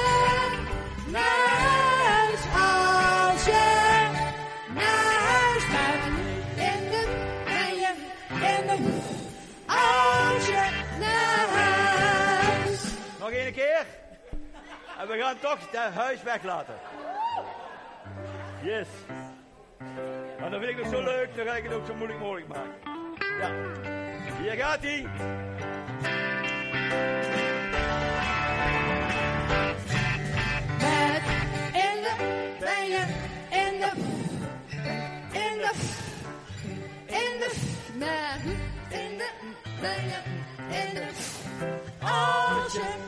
naar 1.08 1.48
huis, 1.58 2.42
als 2.54 3.46
je 3.46 3.66
naar 4.74 5.20
huis 5.30 5.64
gaat. 5.64 6.06
In 6.56 6.90
de 6.90 7.04
bijen, 7.46 7.96
in 8.30 8.68
de, 8.68 8.78
als 9.68 10.48
je 10.48 10.70
naar 11.00 11.48
huis. 11.50 12.82
Nog 13.20 13.30
één 13.30 13.54
keer. 13.54 13.86
En 15.00 15.08
we 15.08 15.18
gaan 15.18 15.40
toch 15.40 15.72
het 15.72 15.94
huis 15.94 16.24
weglaten. 16.24 16.76
Yes. 18.62 18.88
Maar 20.40 20.50
dat 20.50 20.60
vind 20.60 20.78
ik 20.78 20.84
nog 20.84 20.94
zo 20.94 21.04
leuk, 21.04 21.36
dan 21.36 21.46
ga 21.46 21.56
ik 21.56 21.64
het 21.64 21.74
ook 21.74 21.86
zo 21.86 21.96
moeilijk 21.96 22.20
mogelijk 22.20 22.48
maken. 22.48 22.72
Ja. 23.40 23.52
Hier 24.42 24.52
gaat 24.52 24.80
hij. 24.82 25.06
Met 30.78 31.22
in 31.74 32.02
de 32.02 32.16
bijen, 32.60 33.08
in 33.50 33.80
de, 33.80 33.92
in 42.82 43.07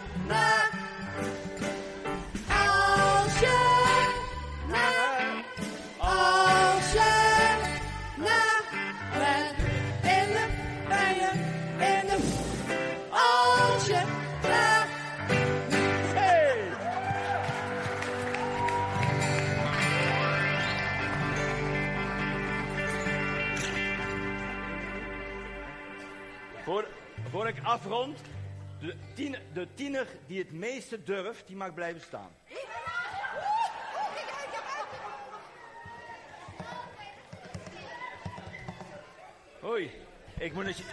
afrond, 27.70 28.20
de 28.80 28.95
tiener, 29.13 29.41
de 29.53 29.67
tiener 29.74 30.07
die 30.28 30.39
het 30.39 30.51
meeste 30.51 31.03
durft, 31.03 31.47
die 31.47 31.55
mag 31.55 31.74
blijven 31.74 32.01
staan. 32.01 32.32
Oei, 39.63 39.91
ik, 40.38 40.53
moet 40.53 40.84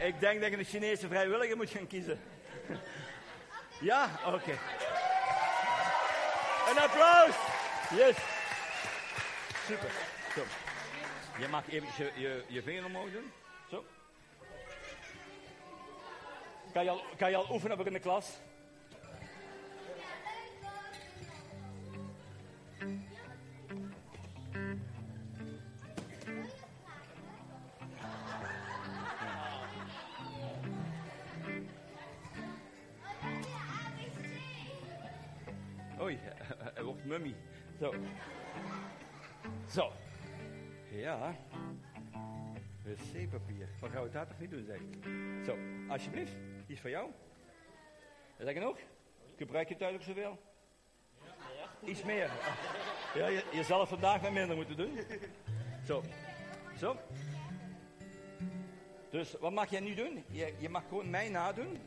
ik 0.00 0.20
denk 0.20 0.40
dat 0.40 0.52
ik 0.52 0.58
een 0.58 0.64
Chinese 0.64 1.08
vrijwilliger 1.08 1.56
moet 1.56 1.70
gaan 1.70 1.86
kiezen. 1.86 2.20
Ja, 3.80 4.10
oké. 4.26 4.58
Een 6.70 6.78
applaus! 6.78 7.34
Yes. 7.90 8.16
Super. 9.66 9.90
Zo. 10.34 10.42
Je 11.38 11.48
mag 11.48 11.68
even 11.68 11.88
je, 11.96 12.10
je, 12.16 12.44
je 12.46 12.62
vinger 12.62 12.84
omhoog 12.84 13.10
doen. 13.12 13.32
Kan 16.72 16.84
je 16.84 16.90
al, 16.90 17.00
kan 17.16 17.30
je 17.30 17.36
al 17.36 17.46
oefenen 17.50 17.76
voor 17.76 17.86
in 17.86 17.92
de 17.92 17.98
klas? 17.98 18.40
Oei, 36.00 36.18
hij 36.74 36.82
wordt 36.82 37.04
mummy. 37.04 37.34
Zo. 37.78 37.94
Zo. 39.68 39.92
Ja. 40.90 41.34
Wc-papier. 42.82 43.68
Wat 43.80 43.90
gaan 43.90 44.02
we 44.02 44.10
daar 44.10 44.26
toch 44.26 44.38
niet 44.38 44.50
doen, 44.50 44.64
zeg 44.64 44.78
alsjeblieft. 45.90 46.32
Die 46.66 46.76
is 46.76 46.80
voor 46.80 46.90
jou. 46.90 47.10
Is 48.36 48.44
dat 48.44 48.54
genoeg? 48.54 48.78
Gebruik 49.36 49.68
je 49.68 49.92
ook 49.94 50.02
zoveel? 50.02 50.38
Iets 51.84 52.02
meer. 52.02 52.30
Ja, 53.14 53.26
je, 53.26 53.44
je 53.52 53.62
zal 53.62 53.80
het 53.80 53.88
vandaag 53.88 54.20
wat 54.20 54.32
minder 54.32 54.56
moeten 54.56 54.76
doen. 54.76 54.98
Zo. 55.86 56.02
Zo. 56.78 56.96
Dus 59.10 59.32
wat 59.32 59.52
mag 59.52 59.70
jij 59.70 59.80
nu 59.80 59.94
doen? 59.94 60.24
Je, 60.30 60.54
je 60.58 60.68
mag 60.68 60.82
gewoon 60.88 61.10
mij 61.10 61.28
nadoen. 61.28 61.78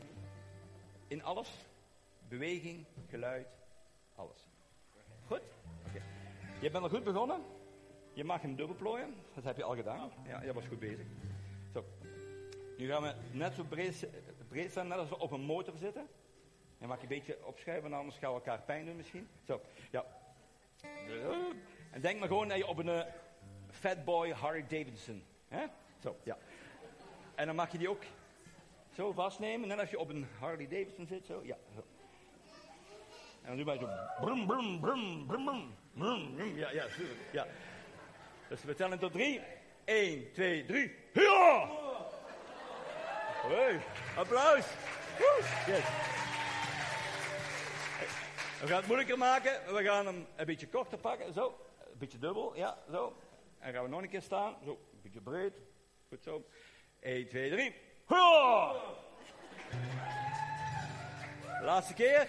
In 1.08 1.22
alles. 1.22 1.50
Beweging, 2.28 2.84
geluid, 3.08 3.46
alles. 4.14 4.48
Goed? 5.26 5.40
Oké. 5.88 6.02
Je 6.60 6.70
bent 6.70 6.84
al 6.84 6.88
goed 6.88 7.04
begonnen. 7.04 7.42
Je 8.12 8.24
mag 8.24 8.40
hem 8.40 8.56
dubbelplooien. 8.56 9.14
Dat 9.34 9.44
heb 9.44 9.56
je 9.56 9.64
al 9.64 9.74
gedaan. 9.74 10.10
Ja, 10.26 10.42
je 10.42 10.52
was 10.52 10.64
goed 10.64 10.78
bezig. 10.78 11.06
Nu 12.84 12.90
gaan 12.90 13.02
we 13.02 13.14
net 13.30 13.54
zo 13.54 13.62
breed, 13.62 14.06
breed 14.48 14.70
staan, 14.70 14.88
net 14.88 14.98
als 14.98 15.08
we 15.08 15.18
op 15.18 15.30
een 15.30 15.40
motor 15.40 15.74
zitten. 15.76 16.08
Je 16.78 16.86
mag 16.86 16.96
je 16.96 17.02
een 17.02 17.08
beetje 17.08 17.38
opschuiven, 17.46 17.92
anders 17.92 18.16
gaan 18.16 18.28
we 18.28 18.36
elkaar 18.36 18.62
pijn 18.62 18.86
doen 18.86 18.96
misschien. 18.96 19.28
Zo, 19.46 19.60
ja. 19.90 20.04
En 21.90 22.00
denk 22.00 22.18
maar 22.18 22.28
gewoon 22.28 22.48
dat 22.48 22.56
je 22.56 22.66
op 22.66 22.78
een 22.78 22.88
eh, 22.88 23.12
Fatboy 23.70 24.30
Harley 24.30 24.66
Davidson. 24.68 25.24
Hè? 25.48 25.66
Zo, 26.02 26.16
ja. 26.22 26.38
En 27.34 27.46
dan 27.46 27.54
mag 27.54 27.72
je 27.72 27.78
die 27.78 27.88
ook 27.88 28.02
zo 28.94 29.12
vastnemen. 29.12 29.70
En 29.70 29.78
als 29.78 29.90
je 29.90 29.98
op 29.98 30.08
een 30.08 30.26
Harley 30.38 30.68
Davidson 30.68 31.06
zit, 31.06 31.26
zo, 31.26 31.40
ja. 31.44 31.56
En 33.42 33.46
dan 33.46 33.56
doe 33.56 33.64
maar 33.64 33.78
zo. 33.78 33.88
Brum, 34.24 34.46
brum, 34.46 34.80
brum, 34.80 35.26
brum, 35.26 35.44
brum, 35.44 35.74
brum. 35.94 36.56
Ja, 36.56 36.70
ja. 36.70 36.86
Ja. 37.32 37.46
Dus 38.48 38.64
we 38.64 38.74
tellen 38.74 38.98
tot 38.98 39.12
drie. 39.12 39.40
1, 39.84 40.32
2, 40.32 40.64
3. 40.64 40.94
Ja! 41.12 41.83
Hey, 43.48 43.80
applaus. 44.16 44.64
Yes. 45.66 45.84
We 48.60 48.66
gaan 48.66 48.76
het 48.76 48.86
moeilijker 48.86 49.18
maken. 49.18 49.74
We 49.74 49.84
gaan 49.84 50.06
hem 50.06 50.26
een 50.36 50.46
beetje 50.46 50.68
korter 50.68 50.98
pakken. 50.98 51.32
Zo. 51.32 51.58
Een 51.92 51.98
beetje 51.98 52.18
dubbel. 52.18 52.56
Ja, 52.56 52.78
zo. 52.90 53.16
En 53.58 53.72
gaan 53.72 53.82
we 53.82 53.88
nog 53.88 54.02
een 54.02 54.08
keer 54.08 54.22
staan. 54.22 54.56
Zo. 54.64 54.70
Een 54.70 55.00
beetje 55.02 55.20
breed. 55.20 55.54
Goed 56.08 56.22
zo. 56.22 56.44
1, 57.00 57.28
2, 57.28 57.50
3. 57.50 57.74
Ja! 58.08 58.74
Laatste 61.62 61.94
keer. 61.94 62.28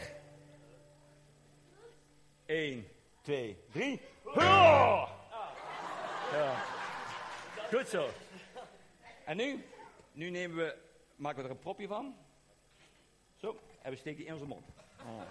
1, 2.46 2.88
2, 3.22 3.64
3. 3.72 4.02
Ja! 4.36 5.08
Ja. 6.32 6.56
Goed 7.74 7.88
zo. 7.88 8.10
En 9.26 9.38
nu? 9.38 9.66
Nu 10.12 10.30
nemen 10.30 10.58
we, 10.58 10.76
maken 11.16 11.38
we 11.38 11.44
er 11.44 11.56
een 11.56 11.60
propje 11.60 11.88
van. 11.88 12.16
Zo, 13.36 13.60
en 13.82 13.92
we 13.92 13.98
steken 13.98 14.18
die 14.18 14.28
in 14.28 14.34
onze 14.34 14.46
mond. 14.46 14.66
Oh. 15.06 15.22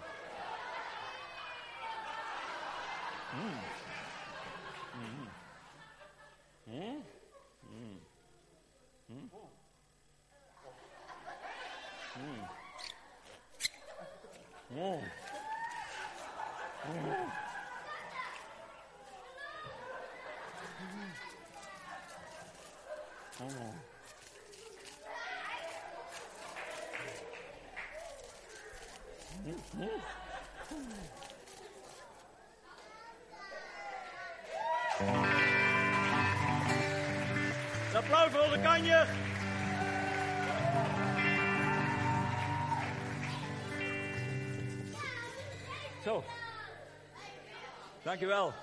Mm. 3.33 3.59
Mm. 6.65 7.03
Mm. 7.65 7.99
Mm. 9.05 9.29
Mm. 14.67 14.99
Een 37.89 37.95
applaus 37.95 38.31
voor 38.31 38.41
onze 38.41 38.59
kanjer. 38.59 39.07
Zo. 46.03 46.23
Dankjewel. 48.03 48.53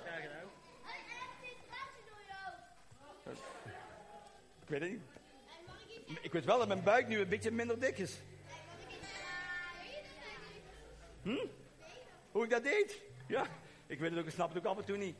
Ik 4.61 4.69
weet 4.69 4.81
het 4.81 4.89
niet. 4.89 5.01
Ik 6.21 6.31
weet 6.31 6.45
wel 6.45 6.57
dat 6.57 6.67
mijn 6.67 6.83
buik 6.83 7.07
nu 7.07 7.19
een 7.19 7.29
beetje 7.29 7.51
minder 7.51 7.79
dik 7.79 7.97
is. 7.97 8.21
Weet 14.03 14.11
het 14.11 14.19
ook, 14.19 14.27
ik 14.27 14.33
snap 14.33 14.53
het 14.53 14.57
ook 14.57 14.71
af 14.71 14.77
en 14.77 14.85
toe 14.85 14.97
niet. 14.97 15.15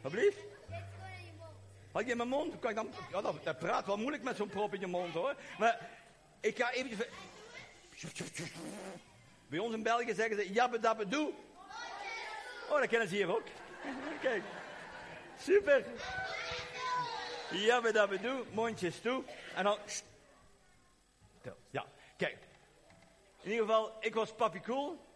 Wat 0.00 0.12
blieft? 0.12 0.38
Had 1.92 2.04
je 2.04 2.10
in 2.10 2.16
mijn 2.16 2.28
mond? 2.28 2.58
Kan 2.58 2.70
ik 2.70 2.76
dan, 2.76 2.92
ja, 3.10 3.20
dat, 3.20 3.44
dat 3.44 3.58
praat 3.58 3.86
wel 3.86 3.96
moeilijk 3.96 4.22
met 4.22 4.36
zo'n 4.36 4.48
prop 4.48 4.74
in 4.74 4.80
je 4.80 4.86
mond 4.86 5.14
hoor. 5.14 5.34
Maar 5.58 5.88
ik 6.40 6.56
ga 6.56 6.72
eventjes... 6.72 7.06
Bij 9.48 9.58
ons 9.58 9.74
in 9.74 9.82
België 9.82 10.14
zeggen 10.14 10.36
ze 10.36 10.52
jabbe 10.52 10.80
dabbe 10.80 11.08
doe. 11.08 11.32
Oh, 12.70 12.78
dat 12.78 12.88
kennen 12.88 13.08
ze 13.08 13.14
hier 13.14 13.34
ook. 13.34 13.46
Kijk. 14.22 14.42
Super. 15.38 15.84
Jabbe 17.50 17.92
dabbe 17.92 18.20
doe. 18.20 18.44
Mondjes 18.52 19.00
toe. 19.00 19.24
En 19.54 19.64
dan... 19.64 19.78
Ja, 21.70 21.86
kijk. 22.16 22.38
In 23.42 23.50
ieder 23.50 23.66
geval, 23.66 23.96
ik 24.00 24.14
was 24.14 24.34
papi 24.34 24.60
cool. 24.60 25.09